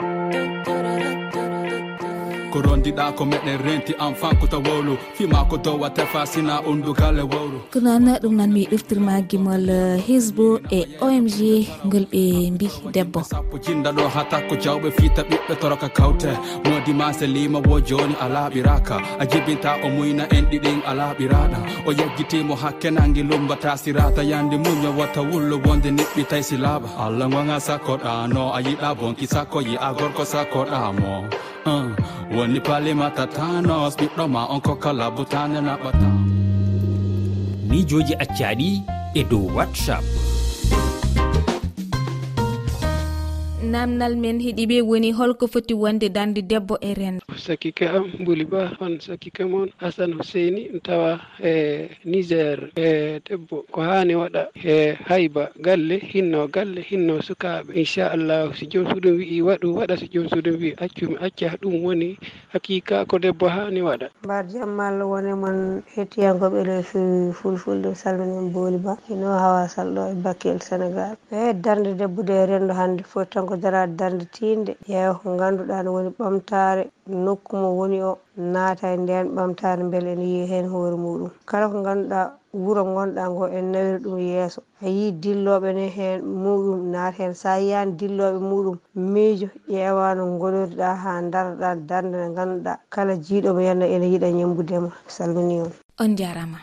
Thank 0.00 1.64
you. 1.64 1.67
ko 2.52 2.60
rondiɗa 2.62 3.14
ko 3.16 3.24
meɗen 3.24 3.58
renti 3.64 3.92
enfant 4.00 4.38
ko 4.40 4.46
to 4.46 4.58
wowlu. 4.60 4.96
Fima 5.14 5.44
ko 5.50 5.56
dowa 5.56 5.90
tefa 5.90 6.26
sina 6.26 6.60
undugal 6.62 7.16
wowlo 7.32 7.58
ko 7.72 7.80
noon 7.80 8.06
ɗum 8.22 8.34
noon 8.36 8.50
mi 8.52 8.66
ɗoftirma 8.70 9.14
gimol 9.28 9.68
eh, 9.70 10.00
hisbo 10.06 10.58
e 10.70 10.80
omg 11.00 11.36
ngol 11.86 12.04
ɓe 12.12 12.50
mbi 12.54 12.66
debbo. 12.94 13.20
Sappo 13.22 13.58
jinda 13.58 13.90
ɗo 13.92 14.08
ha 14.14 14.24
takko 14.30 14.54
jawɓe 14.56 14.90
fiita 14.96 15.22
ɓiɓɓe 15.22 15.54
toroka 15.60 15.88
kawte. 15.88 16.30
Modi 16.64 16.92
ma 16.92 17.12
se 17.12 17.26
lima 17.26 17.58
wo 17.68 17.80
joni 17.80 18.14
a 18.20 18.26
laaɓiraka 18.28 18.96
a 19.20 19.24
jibinta 19.30 19.70
o 19.84 19.88
muyna 19.88 20.24
en 20.36 20.44
ɗiɗin 20.50 20.80
a 20.86 20.92
laaɓiraɗa 20.94 21.58
o 21.86 21.90
yeggitimo 21.92 22.54
hakke 22.54 22.90
nangue 22.90 23.22
lumbata 23.22 23.76
sirata. 23.76 24.22
Yande 24.22 24.56
muño 24.64 24.90
wotta 24.98 25.20
wullo 25.22 25.56
wonde 25.64 25.90
neɓɓi 25.90 26.22
tay 26.30 26.42
si 26.42 26.56
laaɓa 26.56 26.88
allah 27.04 27.28
gonga 27.30 27.58
sakkoɗano 27.60 28.42
a 28.56 28.60
yiɗa 28.66 28.94
bonki 28.98 29.26
sakko 29.26 29.58
yi'a 29.60 29.92
gorko 29.98 30.24
sakkoɗamo. 30.24 31.12
Uh, 31.66 31.90
woni 32.38 32.60
palimata 32.60 33.24
tanos 33.36 33.94
ɓiɗɗoma 33.98 34.40
on 34.54 34.60
ko 34.66 34.72
kala 34.82 35.06
butane 35.16 35.58
naɓata 35.66 36.08
mijoji 37.68 38.14
accaɗi 38.24 38.70
e 39.18 39.22
dow 39.30 39.44
whatsapp. 39.56 40.04
namdal 43.72 44.16
men 44.16 44.40
heeɗiɓe 44.40 44.76
woni 44.88 45.12
holko 45.12 45.46
foti 45.52 45.74
wonde 45.74 46.08
dande 46.16 46.40
debbo 46.50 46.74
e 46.80 46.94
rendo 46.94 47.22
sakika 47.36 47.90
am 47.96 48.06
mbuli 48.20 48.44
ba 48.44 48.76
on 48.80 49.00
sakika 49.00 49.46
moon 49.46 49.70
hasane 49.80 50.12
houseyni 50.14 50.80
tawa 50.82 51.20
e 51.42 51.88
niger 52.04 52.70
e 52.76 53.20
debbo. 53.20 53.64
Ko 53.72 53.80
hani 53.80 54.14
waɗa 54.14 54.48
e 54.64 54.96
hayba 55.08 55.50
galle 55.60 55.98
hinno 55.98 56.48
galle 56.48 56.80
hinno 56.82 57.20
sukaɓe 57.22 57.72
inchallahu 57.74 58.54
si 58.54 58.66
joom 58.66 58.86
suɗum 58.90 59.16
wii 59.18 59.42
waɗu 59.42 59.68
waɗa 59.76 59.96
si 59.98 60.08
joom 60.12 60.28
suɗum 60.28 60.56
wii 60.60 60.74
accumi 60.84 61.16
acca 61.20 61.56
ɗum 61.60 61.84
woni 61.84 62.18
hakika 62.52 63.04
ko 63.06 63.18
debbo 63.18 63.48
hani 63.48 63.80
waɗa. 63.82 64.08
Mbar 64.24 64.44
jammallah 64.48 65.06
woni 65.06 65.32
mon 65.34 65.82
hettiyankoɓe 65.94 66.58
ɗo 66.68 66.82
fewi 66.82 67.32
fulfulde 67.32 67.94
salminen 67.94 68.52
booli 68.52 68.78
ba. 68.78 68.96
Hino 69.08 69.28
hawa 69.38 69.68
sall 69.68 69.94
ɗo 69.94 70.12
e 70.12 70.14
bakkel 70.14 70.58
sénégal 70.60 71.16
eyi 71.32 71.54
darde 71.54 71.94
debbo 71.96 72.22
de 72.22 72.46
rendo 72.46 72.74
hande 72.74 73.02
foti 73.04 73.30
tan 73.30 73.46
ko 73.46 73.56
kudara 73.58 73.86
darnitinde 73.86 74.76
ƴeewa 74.88 75.14
ko 75.18 75.36
ganduɗa 75.36 75.82
ne 75.82 75.90
woni 75.90 76.10
ɓamtare. 76.18 76.82
Nokku 77.08 77.56
mo 77.56 77.68
woni 77.78 77.98
o 78.02 78.18
naata 78.36 78.94
e 78.94 78.96
nden 78.96 79.34
ɓamtare 79.34 79.82
beele 79.90 80.12
ene 80.14 80.22
yiiya 80.24 80.46
hen 80.46 80.66
hoore 80.70 80.96
muɗum. 80.96 81.30
Kala 81.44 81.66
ko 81.68 81.82
ganduɗa 81.82 82.20
wuuro 82.54 82.82
gonɗa 82.94 83.22
ngo 83.30 83.44
en 83.50 83.72
nawiri 83.72 83.98
ɗum 84.04 84.18
yeeso. 84.18 84.60
A 84.82 84.86
yi 84.88 85.10
dilloɓe 85.12 85.72
ne 85.74 85.88
hen 85.88 86.22
muɗum 86.22 86.90
naata 86.92 87.16
hen. 87.18 87.34
Sa 87.34 87.58
yiyani 87.58 87.92
dilloɓe 87.98 88.38
muɗum 88.38 88.76
miijo 88.94 89.48
ƴeewa 89.68 90.14
no 90.14 90.38
goloriɗa 90.38 90.94
ha 91.02 91.20
daroɗa 91.32 91.74
darde 91.88 92.08
nde 92.08 92.34
ganduɗa 92.36 92.78
kala 92.90 93.16
jiiɗomo 93.16 93.60
mo 93.60 93.86
ene 93.86 94.06
yiiɗa 94.06 94.28
ñembudema 94.30 94.90
salmini 95.08 95.60
on. 95.62 95.72
On 95.98 96.14
jarama. 96.16 96.58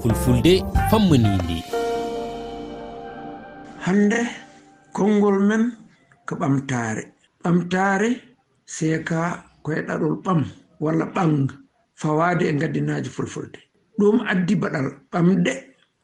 Fulfulde 0.00 0.62
fammanide 0.90 1.60
hande 3.84 4.47
konngol 4.96 5.38
men 5.48 5.62
ko 6.26 6.34
ɓamtaare. 6.40 7.02
Ɓamtaare 7.42 8.08
seeka 8.74 9.18
koye 9.64 9.80
ɗaɗol 9.88 10.14
ɓam 10.24 10.40
walla 10.84 11.04
ɓang 11.14 11.34
fawaade 12.00 12.44
e 12.50 12.52
ngaddinaaji 12.56 13.10
fulfulde. 13.16 13.58
Ɗum 13.98 14.16
addi 14.30 14.54
baɗal 14.62 14.86
ɓamɗe 15.12 15.52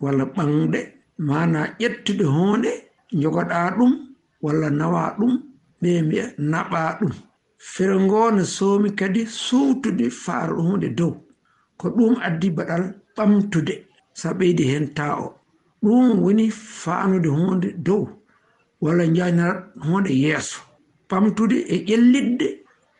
walla 0.02 0.24
ɓangɗe 0.36 0.80
mana 1.28 1.60
ƴettude 1.80 2.24
hoonde 2.34 2.70
jogoɗaa 3.20 3.68
ɗum 3.78 3.92
walla 4.44 4.68
nawaa 4.78 5.08
ɗum 5.18 5.32
ɓe 5.80 5.90
mbiya 6.06 6.26
naɓaa 6.50 6.90
ɗum. 7.00 7.12
Fere 7.72 7.96
ngoo 8.04 8.30
ne 8.36 8.42
soomi 8.56 8.88
kadi 8.98 9.22
suwtude 9.44 10.06
faaro 10.24 10.56
hunde 10.66 10.88
dow. 10.98 11.12
Ko 11.78 11.86
ɗum 11.96 12.14
addi 12.26 12.48
baɗal 12.56 12.84
ɓamtude 13.16 13.74
so 14.20 14.28
ɓeydi 14.38 14.64
heen 14.70 14.86
taa 14.96 15.14
o. 15.26 15.28
Ɗum 15.82 16.06
woni 16.22 16.50
faanude 16.50 17.28
hunde 17.36 17.68
dow. 17.86 18.02
walla 18.84 19.04
jaynata 19.16 19.64
hoonde 19.86 20.12
yeeso. 20.24 20.58
Ɓamtude 21.08 21.56
e 21.74 21.76
ƴellidde 21.88 22.46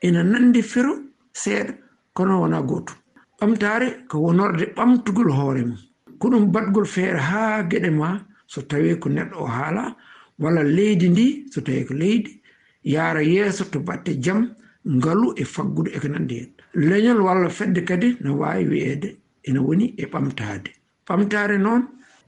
ina 0.06 0.22
nandi 0.22 0.62
fero 0.62 0.92
seeɗa 1.32 1.72
kono 2.16 2.40
wona 2.42 2.58
gootum 2.62 2.96
ɓamtaare 3.40 3.88
ko 4.08 4.16
wonorde 4.24 4.64
ɓamtugol 4.76 5.30
hoore 5.38 5.62
mum. 5.68 5.78
Ko 6.18 6.28
ɗum 6.30 6.44
batgol 6.52 6.86
feere 6.86 7.18
haa 7.18 7.62
geɗe 7.70 7.90
ma 7.90 8.08
so 8.46 8.60
tawii 8.62 8.98
ko 9.02 9.08
neɗɗo 9.08 9.36
o 9.42 9.46
haala 9.46 9.96
walla 10.38 10.62
leydi 10.62 11.08
ndi 11.08 11.26
so 11.52 11.60
tawii 11.60 11.84
ko 11.88 11.94
leydi 11.94 12.40
yaara 12.84 13.22
yeeso 13.22 13.64
to 13.72 13.80
batte 13.80 14.12
jam 14.24 14.54
ngalu 14.86 15.32
e 15.36 15.44
faggude 15.44 15.90
eko 15.96 16.00
ko 16.00 16.08
nanndi 16.08 16.34
heen. 16.38 16.50
Leñol 16.74 17.20
walla 17.26 17.48
fedde 17.50 17.80
kadi 17.84 18.16
no 18.20 18.36
waawi 18.40 18.64
wi'eede 18.70 19.16
ene 19.44 19.58
woni 19.58 19.94
e 19.98 20.04
ɓamtaade. 20.06 20.70
Ɓamtaare 21.06 21.58
noon 21.58 21.82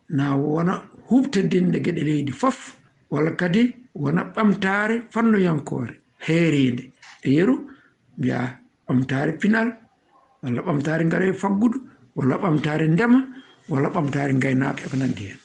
na 0.08 0.34
wona 0.36 0.82
huɓtadinde 1.08 1.78
geɗe 1.84 2.02
leydi 2.04 2.32
fof 2.32 2.75
walla 3.10 3.30
kadi 3.36 3.74
wona 3.94 4.22
ɓamtare 4.34 5.02
fannuyankoore 5.10 5.94
heeride 6.26 6.92
e 7.22 7.30
yeru 7.30 7.54
mbiya 8.18 8.58
ɓamtare 8.88 9.32
pinal 9.40 9.68
walla 10.42 10.60
ɓamtare 10.62 11.04
ngare 11.04 11.32
faggudu 11.32 11.78
walla 12.16 12.36
ɓamtare 12.36 12.86
ndema 12.88 13.20
walla 13.68 13.88
ɓamtare 13.88 14.32
gaynaka 14.38 14.84
eko 14.86 14.96
nandi 14.96 15.24
hen. 15.24 15.38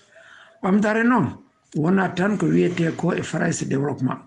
Ɓamtare 0.63 1.03
noon 1.03 1.27
wona 1.75 2.09
tan 2.15 2.37
ko 2.37 2.45
wiyete 2.45 2.91
ko 2.97 3.13
e 3.13 3.21
farayse 3.23 3.65
développement 3.65 4.19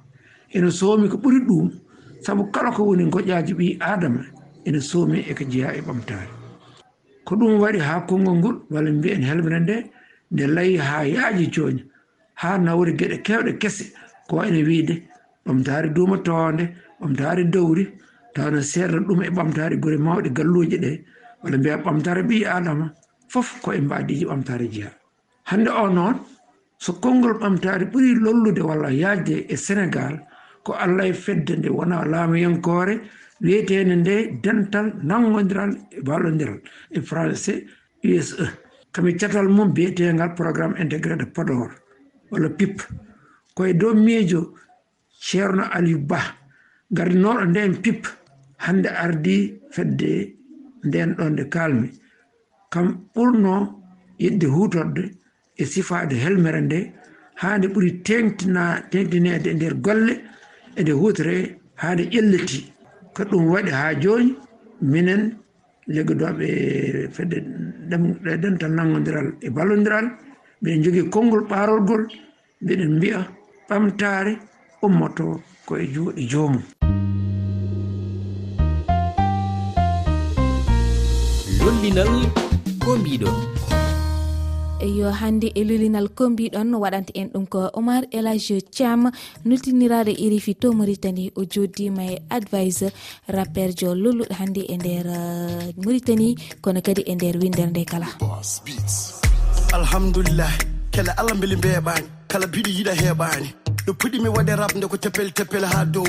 ene 0.54 0.70
soomi 0.70 1.08
ko 1.08 1.16
ɓuri 1.16 1.40
ɗum 1.46 1.70
saabu 2.20 2.50
kala 2.50 2.70
ko 2.70 2.82
woni 2.84 3.04
goƴaaji 3.10 3.54
ɓi 3.54 3.78
adama 3.80 4.24
ene 4.64 4.80
soomi 4.80 5.18
eko 5.30 5.44
jeeya 5.44 5.74
e, 5.74 5.78
e 5.78 5.82
ɓamtare 5.82 6.28
ko 7.24 7.36
ɗum 7.36 7.60
waɗi 7.60 7.78
ha 7.78 8.00
konngol 8.06 8.36
ngol 8.38 8.56
walla 8.70 8.90
mbiyen 8.90 9.22
helmere 9.22 9.60
nde 9.60 9.76
nde 10.30 10.46
layi 10.46 10.76
ha 10.76 11.04
yaaji 11.04 11.46
jooni 11.50 11.84
ha 12.34 12.58
nawri 12.58 12.92
geɗe 12.98 13.22
kewɗe 13.22 13.58
kese 13.58 13.92
ko 14.28 14.42
ene 14.42 14.62
wiide 14.62 14.94
ɓamtare 15.46 15.88
duuma 15.94 16.18
towande 16.18 16.64
ɓamtare 17.00 17.44
dowri 17.50 17.84
tawana 18.34 18.62
serra 18.62 18.98
ɗum 19.00 19.22
e 19.22 19.30
ɓamtare 19.30 19.76
gure 19.80 19.96
mawɗe 19.98 20.30
galluji 20.32 20.78
ɗe 20.78 21.04
walla 21.42 21.56
mbiya 21.58 21.76
ɓamtare 21.76 22.22
ɓi 22.22 22.44
adama 22.46 22.92
fof 23.28 23.60
ko 23.62 23.72
e 23.72 23.80
mbadiji 23.80 24.24
ɓamtare 24.26 24.66
jiha 24.72 24.90
hande 25.44 25.68
o 25.70 25.88
noon 25.88 26.16
so 26.78 26.92
konngol 26.92 27.38
ɓamtare 27.38 27.84
ɓuri 27.92 28.14
lollude 28.24 28.62
walla 28.62 28.90
yaajde 28.90 29.46
e 29.48 29.56
sénégal 29.56 30.20
ko 30.64 30.72
allah 30.72 31.06
e 31.06 31.12
fedde 31.12 31.56
nde 31.56 31.68
wona 31.68 32.04
laamiyankore 32.04 33.00
wiyetede 33.40 33.94
nde 33.96 34.40
dental 34.42 34.86
nangodiral 35.02 35.72
e 35.90 36.00
ballodiral 36.00 36.60
e 36.90 37.00
français 37.00 37.64
use 38.02 38.34
kami 38.92 39.16
catal 39.16 39.48
mum 39.48 39.72
biyetegal 39.74 40.34
programme 40.34 40.76
intégré 40.78 41.16
de 41.16 41.26
podor. 41.26 41.83
walla 42.34 42.48
pip 42.58 42.76
koye 43.56 43.72
dow 43.80 43.94
miijo 43.94 44.40
ceerno 45.26 45.64
aliou 45.76 46.00
ba 46.10 46.18
gardinoɗo 46.96 47.44
nden 47.50 47.72
pip 47.82 48.02
hande 48.64 48.88
ardi 49.04 49.36
fedde 49.74 50.10
nden 50.86 51.10
ɗon 51.16 51.30
nde 51.32 51.44
kalmi 51.54 51.88
kam 52.72 52.86
ɓurno 53.14 53.54
yidde 54.22 54.46
hutorde 54.54 55.04
e 55.56 55.64
sifade 55.72 56.14
helmere 56.24 56.60
nde 56.66 56.78
haade 57.40 57.66
ɓuri 57.72 57.90
tengtina 58.06 58.62
tengtinede 58.90 59.48
e 59.50 59.54
nder 59.54 59.74
golle 59.86 60.14
ede 60.76 60.92
hutore 61.00 61.36
haade 61.82 62.04
ƴelliti. 62.12 62.60
Ko 63.14 63.22
ɗum 63.30 63.44
waɗi 63.52 63.70
ha 63.78 63.94
joni 64.02 64.34
minen 64.92 65.22
leggodoɓe 65.94 66.46
fedde 67.14 67.36
ɗemtal 68.42 68.72
nanggodiral 68.76 69.28
e 69.40 69.48
ballodiral 69.56 70.06
mbiɗen 70.64 70.82
jogii 70.84 71.10
konngol 71.12 71.42
ɓaarolgol 71.50 72.02
mbiɗen 72.62 72.92
mbi'a 72.96 73.20
ɓamtaare 73.68 74.32
ummoto 74.86 75.24
ko 75.66 75.72
e 75.76 75.84
juuɗe 75.92 76.22
joomum. 76.30 76.64
Lollinal 81.60 82.12
ko 82.84 82.90
mbiɗon 82.96 83.36
e 84.84 84.88
yo 84.98 85.08
hannde 85.20 85.48
e 85.54 85.64
lulinal 85.68 86.08
kombiɗon 86.18 86.74
waɗanta 86.82 87.12
en 87.20 87.28
ɗum 87.32 87.46
ko 87.52 87.60
omar 87.78 88.02
elage 88.18 88.56
thiam 88.74 89.10
nultiniraɗo 89.44 90.12
irifi 90.24 90.54
to 90.60 90.72
maritani 90.72 91.32
o 91.36 91.44
joddima 91.52 92.04
e 92.04 92.16
advice 92.30 92.88
rappeur 93.28 93.70
jo 93.78 93.94
lolluɗo 93.94 94.32
hannde 94.38 94.62
e 94.72 94.76
nder 94.76 95.06
uh, 95.06 95.84
maritani 95.84 96.36
kono 96.60 96.80
kadi 96.86 97.02
e 97.04 97.14
nder 97.14 97.36
windere 97.40 97.70
nde 97.70 97.84
kala. 97.84 98.08
alhamdulillah 99.74 100.52
kele 100.94 101.10
allah 101.18 101.34
mbeli 101.34 101.56
mbeeɓaani 101.56 102.06
kala 102.30 102.46
biɗi 102.52 102.70
yiɗa 102.78 102.92
heɓani 103.02 103.48
ɗo 103.86 103.92
puɗɗimi 104.00 104.28
waɗe 104.36 104.52
rabde 104.60 104.86
ko 104.90 104.96
teppel 104.96 105.28
teppel 105.36 105.64
ha 105.72 105.84
dow. 105.94 106.06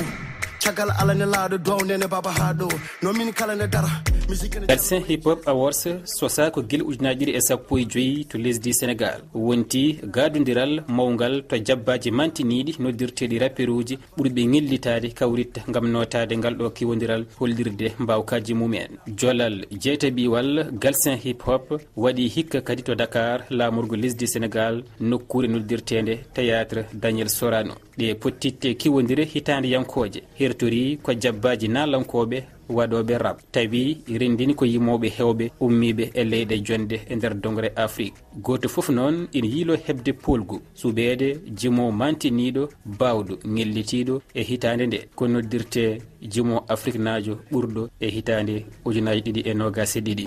caggal 0.66 0.90
ala 1.00 1.14
ne 1.14 1.26
laaɗo 1.32 1.56
downene 1.66 2.06
baba 2.12 2.30
ha 2.38 2.46
ɗo. 2.58 2.68
Nomin 3.02 3.30
kala 3.38 3.54
ne 3.54 3.66
dara 3.74 3.90
médecin 4.28 5.02
hip 5.08 5.24
hop 5.24 5.46
awards 5.46 5.86
sosa 6.04 6.50
ko 6.50 6.60
guila 6.62 6.84
ujunaji 6.84 7.24
ɗiɗi 7.26 7.36
e 7.38 7.40
sappo 7.48 7.78
e 7.78 7.84
joyyi 7.92 8.24
to 8.30 8.38
lesdi 8.38 8.72
sénégal 8.78 9.20
wonti 9.34 10.00
gadodiral 10.14 10.72
mawgal 10.88 11.34
to 11.48 11.56
jabbaji 11.66 12.10
mantiniɗi 12.10 12.72
noddirteɗi 12.82 13.38
rapperuji 13.42 13.94
ɓuuriɓe 14.16 14.42
gillitade 14.52 15.08
kawritta 15.18 15.60
gam 15.72 15.86
notade 15.92 16.34
ngal 16.36 16.54
ɗo 16.58 16.70
kiwodiral 16.76 17.22
hollirde 17.38 17.86
mbawkaji 18.02 18.54
mumen. 18.54 18.90
Jolal 19.18 19.56
jeetaɓiwal 19.82 20.50
galsin 20.82 21.16
hip 21.24 21.42
hop 21.46 21.64
waɗi 21.96 22.28
hikka 22.34 22.60
kadi 22.66 22.82
to 22.82 22.94
dakar 22.94 23.38
lamurgo 23.50 23.96
lesdi 23.96 24.26
sénégal 24.26 24.82
nokkure 25.00 25.46
noddirtede 25.48 26.14
théâtre 26.34 26.80
daniel 26.92 27.28
sorano. 27.28 27.74
ɗe 27.98 28.14
pottitte 28.14 28.74
kiwodire 28.74 29.24
hitande 29.24 29.68
yankoje. 29.70 30.22
Hertori 30.38 30.98
ko 31.02 31.12
jabbaji 31.14 31.68
nalankoɓe 31.68 32.42
waɗoɓe 32.68 33.18
rab. 33.18 33.36
Tawi 33.52 33.98
rendini 34.08 34.54
ko 34.54 34.64
yimoɓe 34.64 35.08
hewɓe 35.18 35.50
ummiɓe 35.60 36.10
e 36.14 36.24
leyɗe 36.24 36.58
jonde 36.66 37.00
e 37.08 37.16
nder 37.16 37.34
dongre 37.34 37.72
afrique. 37.76 38.14
Goto 38.42 38.68
foof 38.68 38.88
noon 38.90 39.28
ina 39.32 39.46
yiilo 39.46 39.76
hebde 39.76 40.12
polgu 40.12 40.60
suɓede 40.74 41.38
jimo 41.54 41.92
mantiniɗo 41.92 42.68
bawɗo 42.98 43.38
ngellitiɗo 43.46 44.22
e 44.34 44.42
hitande 44.42 44.86
nde. 44.86 45.08
Ko 45.14 45.28
noddirte 45.28 46.02
jimo 46.22 46.64
afrique 46.68 46.98
najo 46.98 47.38
ɓurɗo 47.52 47.88
e 48.00 48.10
hitande 48.10 48.66
ujunaji 48.84 49.20
ɗiɗi 49.20 49.42
e 49.50 49.54
nogas 49.54 49.96
e 49.96 50.00
ɗiɗi 50.00 50.24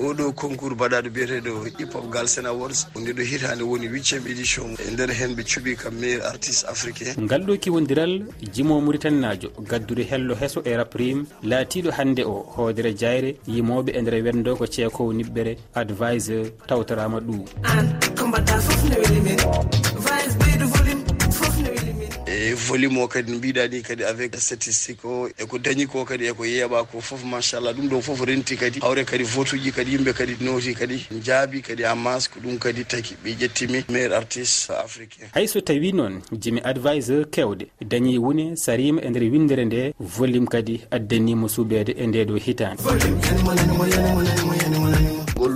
oɗo 0.00 0.32
concours 0.32 0.74
mbaɗaɗo 0.74 1.08
biyeteɗo 1.14 1.64
hip 1.78 1.92
hop 1.92 2.10
galsen 2.10 2.46
awards. 2.46 2.86
Nde 2.96 3.12
ɗo 3.12 3.22
hitande 3.22 3.62
woni 3.62 3.86
huitiéme 3.88 4.26
édition. 4.30 4.68
E 4.78 4.90
nder 4.92 5.10
hen 5.12 5.34
ɓe 5.36 5.42
cuuɓi 5.44 5.76
kam 5.76 5.94
meilleur 6.00 6.26
artiste 6.26 6.64
africain. 6.68 7.14
Ngal 7.20 7.42
ɗo 7.46 7.56
kiwodiral 7.58 8.24
jimo 8.52 8.80
mauritaniajo 8.80 9.48
gaddude 9.68 10.02
hello 10.10 10.34
heso 10.34 10.62
e 10.64 10.76
raprim 10.76 11.26
laatiɗo 11.42 11.90
hande 11.90 12.22
o 12.24 12.44
hoodere 12.56 12.94
jayre 12.96 13.36
yimoɓe 13.46 13.90
e 13.98 14.00
nder 14.02 14.14
wendo 14.24 14.56
ko 14.56 14.66
ceekowo 14.66 15.12
niɓɓere 15.12 15.56
adviseur 15.74 16.46
tawtorama 16.68 17.20
ɗum. 17.20 17.44
An 17.64 17.86
ko 18.16 18.26
mbaɗɗa 18.26 18.60
foof 18.60 18.82
ne 18.88 18.96
weli 19.00 19.20
men. 19.20 19.89
e 22.50 22.54
volume 22.54 22.98
o 23.02 23.06
kadi 23.08 23.30
no 23.30 23.38
mbiɗa 23.38 23.68
ni 23.70 23.82
kadi 23.82 24.04
avec 24.04 24.34
statistique 24.36 25.04
o 25.04 25.28
eko 25.38 25.58
dañi 25.58 25.86
ko 25.86 26.04
kadi 26.04 26.26
eko 26.26 26.44
yeeɓa 26.44 26.84
ko 26.90 27.00
foof 27.00 27.22
machallah 27.24 27.72
ɗum 27.72 27.88
ɗo 27.88 28.00
foof 28.02 28.20
renti 28.26 28.56
kadi 28.56 28.80
hawre 28.80 29.04
kadi 29.04 29.22
vote 29.24 29.52
uji 29.54 29.70
kadi 29.72 29.92
yimɓe 29.96 30.12
kadi 30.12 30.36
nooti 30.40 30.74
kadi 30.74 31.06
jaabi 31.22 31.62
kadi 31.62 31.82
en 31.84 31.94
masse 31.94 32.28
ko 32.28 32.40
ɗum 32.40 32.58
kadi 32.58 32.84
taki 32.84 33.14
ɓe 33.24 33.30
ƴettimi 33.38 33.84
maire 33.88 34.12
artiste 34.16 34.70
africain 34.70 35.28
hayso 35.34 35.60
tawi 35.60 35.92
noon 35.92 36.20
jimi 36.32 36.60
adviseur 36.64 37.24
kewɗe 37.30 37.66
dañi 37.80 38.18
wone 38.18 38.56
sarima 38.56 39.00
e 39.02 39.10
nder 39.10 39.22
windere 39.30 39.64
nde 39.64 39.94
volume 40.00 40.46
kadi 40.46 40.80
addanimo 40.90 41.46
suɓede 41.48 41.94
e 41.96 42.06
nde 42.06 42.24
ɗo 42.24 42.36
hitande 42.36 42.82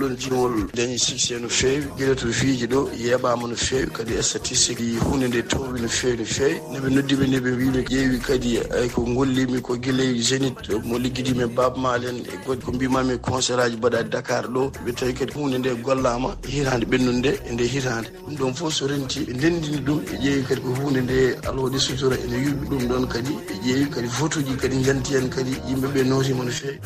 oɗon 0.05 0.17
jimol 0.17 0.67
dañi 0.73 0.97
succé 0.99 1.39
no 1.39 1.49
feewi 1.49 1.85
guila 1.97 2.15
to 2.15 2.27
fiiji 2.27 2.67
ɗo 2.67 2.89
yeeɓama 2.93 3.47
no 3.47 3.55
feewi 3.55 3.89
kadi 3.91 4.13
e 4.13 4.21
statistique 4.21 4.99
hunde 5.01 5.27
nde 5.27 5.41
towi 5.47 5.81
no 5.81 5.87
feewi 5.87 6.17
no 6.17 6.25
feewi. 6.25 6.61
Neɓe 6.71 6.89
noddiɓe 6.89 7.27
nde 7.27 7.39
ɓe 7.39 7.51
wiɓe 7.57 7.81
ƴeewi 7.89 8.19
kadi 8.19 8.59
ay 8.59 8.89
ko 8.89 9.01
gollimi 9.01 9.61
ko 9.61 9.75
guiley 9.77 10.21
génit 10.21 10.69
mo 10.83 10.97
ligguidimi 10.97 11.43
e 11.43 11.47
babmal 11.47 12.03
en 12.05 12.17
e 12.17 12.37
goɗɗi 12.45 12.61
ko 12.65 12.71
mbimami 12.71 13.13
e 13.13 13.17
concert 13.17 13.59
aji 13.59 13.77
mbaɗa 13.77 14.03
dakar 14.03 14.45
ɗo. 14.47 14.71
Ɓe 14.85 14.93
tawi 14.93 15.13
kadi 15.13 15.33
hunde 15.33 15.57
nde 15.57 15.75
gollama 15.81 16.35
hitande 16.47 16.85
ɓennude 16.85 17.17
nde 17.17 17.39
e 17.49 17.53
nde 17.53 17.63
hitande 17.63 18.09
ɗum 18.27 18.35
ɗon 18.37 18.53
foof 18.53 18.73
so 18.73 18.87
renti 18.87 19.19
ɓe 19.25 19.33
ndendini 19.33 19.77
ɗum 19.81 19.99
ɓe 20.05 20.17
ƴeewi 20.21 20.43
kadi 20.47 20.61
ko 20.61 20.69
hunde 20.81 21.01
nde 21.01 21.37
allah 21.47 21.79
sutura 21.79 22.15
ene 22.17 22.37
yuɓi 22.45 22.65
ɗum 22.69 22.87
ɗon 22.87 23.07
kadi 23.07 23.31
ɓe 23.31 23.53
ƴeewi 23.65 23.89
kadi 23.89 24.07
vote 24.19 24.35
uji 24.37 24.55
kadi 24.55 24.83
janti 24.83 25.13
hen 25.15 25.29
kadi 25.29 25.51
yimɓeɓe 25.67 26.03
notima 26.05 26.43
no 26.43 26.51
feewi. 26.51 26.79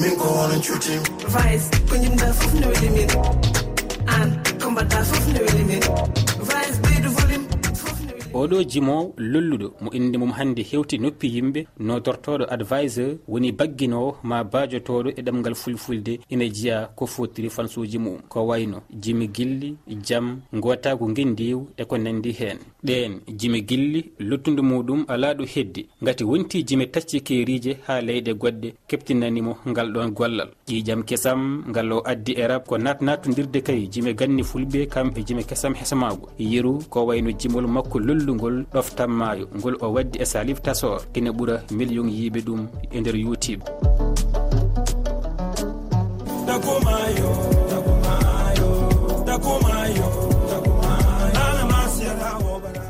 Min 0.00 0.16
ko 0.16 0.24
wonon 0.24 0.60
cuutim 0.62 1.02
vice. 1.28 1.81
ko 1.92 1.98
jimɗa 2.02 2.26
fof 2.38 2.52
ne 2.60 2.66
weli 2.70 2.88
min. 2.96 3.10
An 4.16 4.28
ko 4.60 4.66
mbaɗɗa 4.72 4.98
fof 5.08 5.24
ne 5.32 5.40
weli 5.44 5.64
min. 5.68 6.21
oɗo 8.34 8.62
jimowo 8.64 9.14
lolluɗo 9.16 9.72
mo 9.80 9.90
inde 9.92 10.16
mum 10.18 10.32
hannde 10.32 10.62
hewti 10.62 10.98
noppi 10.98 11.26
yimɓe. 11.34 11.66
Nodortoɗo 11.78 12.44
adviseur 12.50 13.16
woni 13.28 13.52
bagginowo 13.52 14.16
ma 14.22 14.44
bajotoɗo 14.44 15.10
e 15.16 15.22
ɗemgal 15.22 15.54
fulfulde 15.54 16.20
ina 16.30 16.48
jiya 16.48 16.90
ko 16.96 17.06
fotiri 17.06 17.50
fansuji 17.50 17.98
mum. 17.98 18.18
Ko 18.28 18.46
wayno 18.46 18.82
jimi 18.90 19.28
gilli 19.28 19.76
jam 20.02 20.40
gotago 20.52 21.06
guendiw 21.06 21.58
e 21.76 21.84
ko 21.84 21.98
nandi 21.98 22.32
hen 22.32 22.58
ɗen 22.84 23.20
jimi 23.38 23.62
gilli 23.62 24.12
lottudu 24.18 24.62
muɗum 24.62 25.04
ala 25.08 25.34
ɗo 25.34 25.44
heddi. 25.44 25.86
Gati 26.02 26.24
wonti 26.24 26.64
jimi 26.64 26.86
tacci 26.90 27.20
kerije 27.20 27.76
ha 27.86 28.00
leyɗe 28.00 28.32
goɗɗe 28.34 28.74
keptinanimo 28.88 29.56
ngal 29.68 29.92
ɗon 29.92 30.10
gollal. 30.10 30.48
Ƴiƴam 30.68 31.04
kesam 31.04 31.64
ngal 31.68 31.92
o 31.92 32.02
addi 32.04 32.32
e 32.32 32.46
rab 32.46 32.66
ko 32.66 32.78
natnatodirde 32.78 33.62
kay 33.62 33.88
jimi 33.90 34.14
ganni 34.14 34.42
fulɓe 34.42 34.86
kamɓe 34.88 35.22
jimi 35.26 35.44
kesam 35.44 35.74
hesamago 35.74 36.28
yeru 36.38 36.78
ko 36.88 37.06
wayno 37.06 37.30
jimol 37.32 37.66
makko 37.66 37.98
lollu 37.98 38.21
hollugol 38.22 38.64
ɗoftanmaayo 38.72 39.46
ngol 39.58 39.76
o 39.80 39.92
waddi 39.92 40.18
e 40.22 40.24
salif 40.24 40.60
tasor 40.62 41.00
ina 41.14 41.30
ɓura 41.30 41.56
million 41.70 42.08
yiiɓe 42.08 42.40
ɗum 42.46 42.60
e 42.92 43.00
nder 43.00 43.16
youtube. 43.16 43.62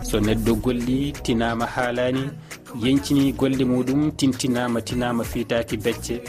So 0.03 0.21
neɗɗo 0.21 0.55
golli 0.62 1.12
tinama 1.23 1.66
haalani 1.66 2.31
yencini 2.83 3.33
golle 3.33 3.64
muɗum 3.64 4.12
tintinama 4.12 4.81
tinama 4.83 5.25
fiitaki 5.25 5.77
becce 5.77 6.21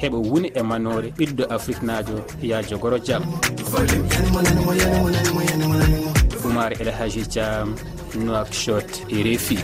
heɓa 0.00 0.18
wuni 0.18 0.48
e 0.54 0.62
manore 0.62 1.08
ɓiɗɗo 1.18 1.44
afrique 1.54 1.82
najo 1.82 2.16
ya 2.42 2.62
jogoro 2.62 2.98
jaam 2.98 3.22
oumar 6.52 6.72
el 6.80 6.90
hadji 6.92 7.22
dia 7.32 7.64
nouakchott 8.14 8.90
e 9.08 9.22
refi 9.22 9.56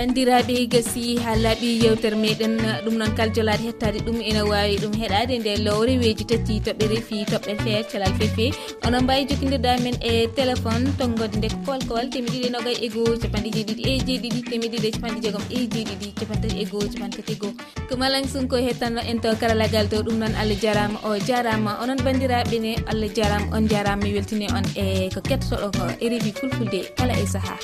bandiraɓe 0.00 0.54
gasi 0.72 1.02
ha 1.22 1.32
laaɓi 1.44 1.68
yewtere 1.82 2.16
meɗen. 2.22 2.54
Ɗum 2.84 2.94
noon 3.00 3.12
kaljolaɗe 3.18 3.64
hettade 3.68 3.98
ɗum 4.06 4.18
ene 4.28 4.42
wawi 4.50 4.76
ɗum 4.82 4.94
heɗade 5.00 5.34
nde 5.40 5.52
lowre 5.66 5.94
weji 6.02 6.24
tati 6.30 6.54
toɓɓe 6.66 6.84
reefi 6.92 7.16
toɓɓe 7.32 7.52
feer 7.62 7.82
calal 7.90 8.12
fefe. 8.18 8.46
Onon 8.86 9.04
mbawi 9.04 9.26
jokkodirda 9.28 9.72
men 9.84 9.96
e 10.10 10.12
téléphone 10.36 10.86
tonggode 10.98 11.36
nde 11.38 11.48
kolkowal 11.66 12.06
temeɗiɗi 12.14 12.48
nogay 12.54 12.76
e 12.84 12.88
goho 12.94 13.12
capanɗe 13.22 13.48
jeeɗiɗi 13.56 13.82
e 13.90 13.92
jeeɗiɗi 14.06 14.40
temeɗiɗi 14.50 14.88
e 14.88 14.92
capanɗe 14.96 15.20
jeegom 15.24 15.44
e 15.56 15.58
jeeɗiɗi 15.72 16.08
capantati 16.20 16.56
e 16.62 16.64
goho 16.70 16.86
capantati 16.92 17.32
e 17.32 17.36
goho 17.42 17.52
ko 17.88 17.92
malang 18.00 18.26
sunko 18.32 18.56
hettanno 18.66 19.00
en 19.10 19.20
to 19.20 19.28
karallagal 19.40 19.86
to 19.92 19.96
ɗum 20.06 20.16
noon 20.22 20.34
allah 20.40 20.58
jarama 20.64 20.98
o 21.08 21.10
jarama 21.28 21.72
onon 21.82 22.00
bandiraɓe 22.06 22.56
ne 22.64 22.72
allah 22.90 23.10
jarama 23.16 23.46
on 23.56 23.68
jarama 23.68 24.02
mi 24.02 24.16
weltini 24.16 24.46
on 24.56 24.64
e 24.82 25.10
ko 25.14 25.20
kettotoɗo 25.28 25.68
ko 25.76 25.84
e 26.00 26.06
reefi 26.08 26.32
fulfulde 26.38 26.80
kala 26.96 27.12
e 27.24 27.26
saaha. 27.34 27.56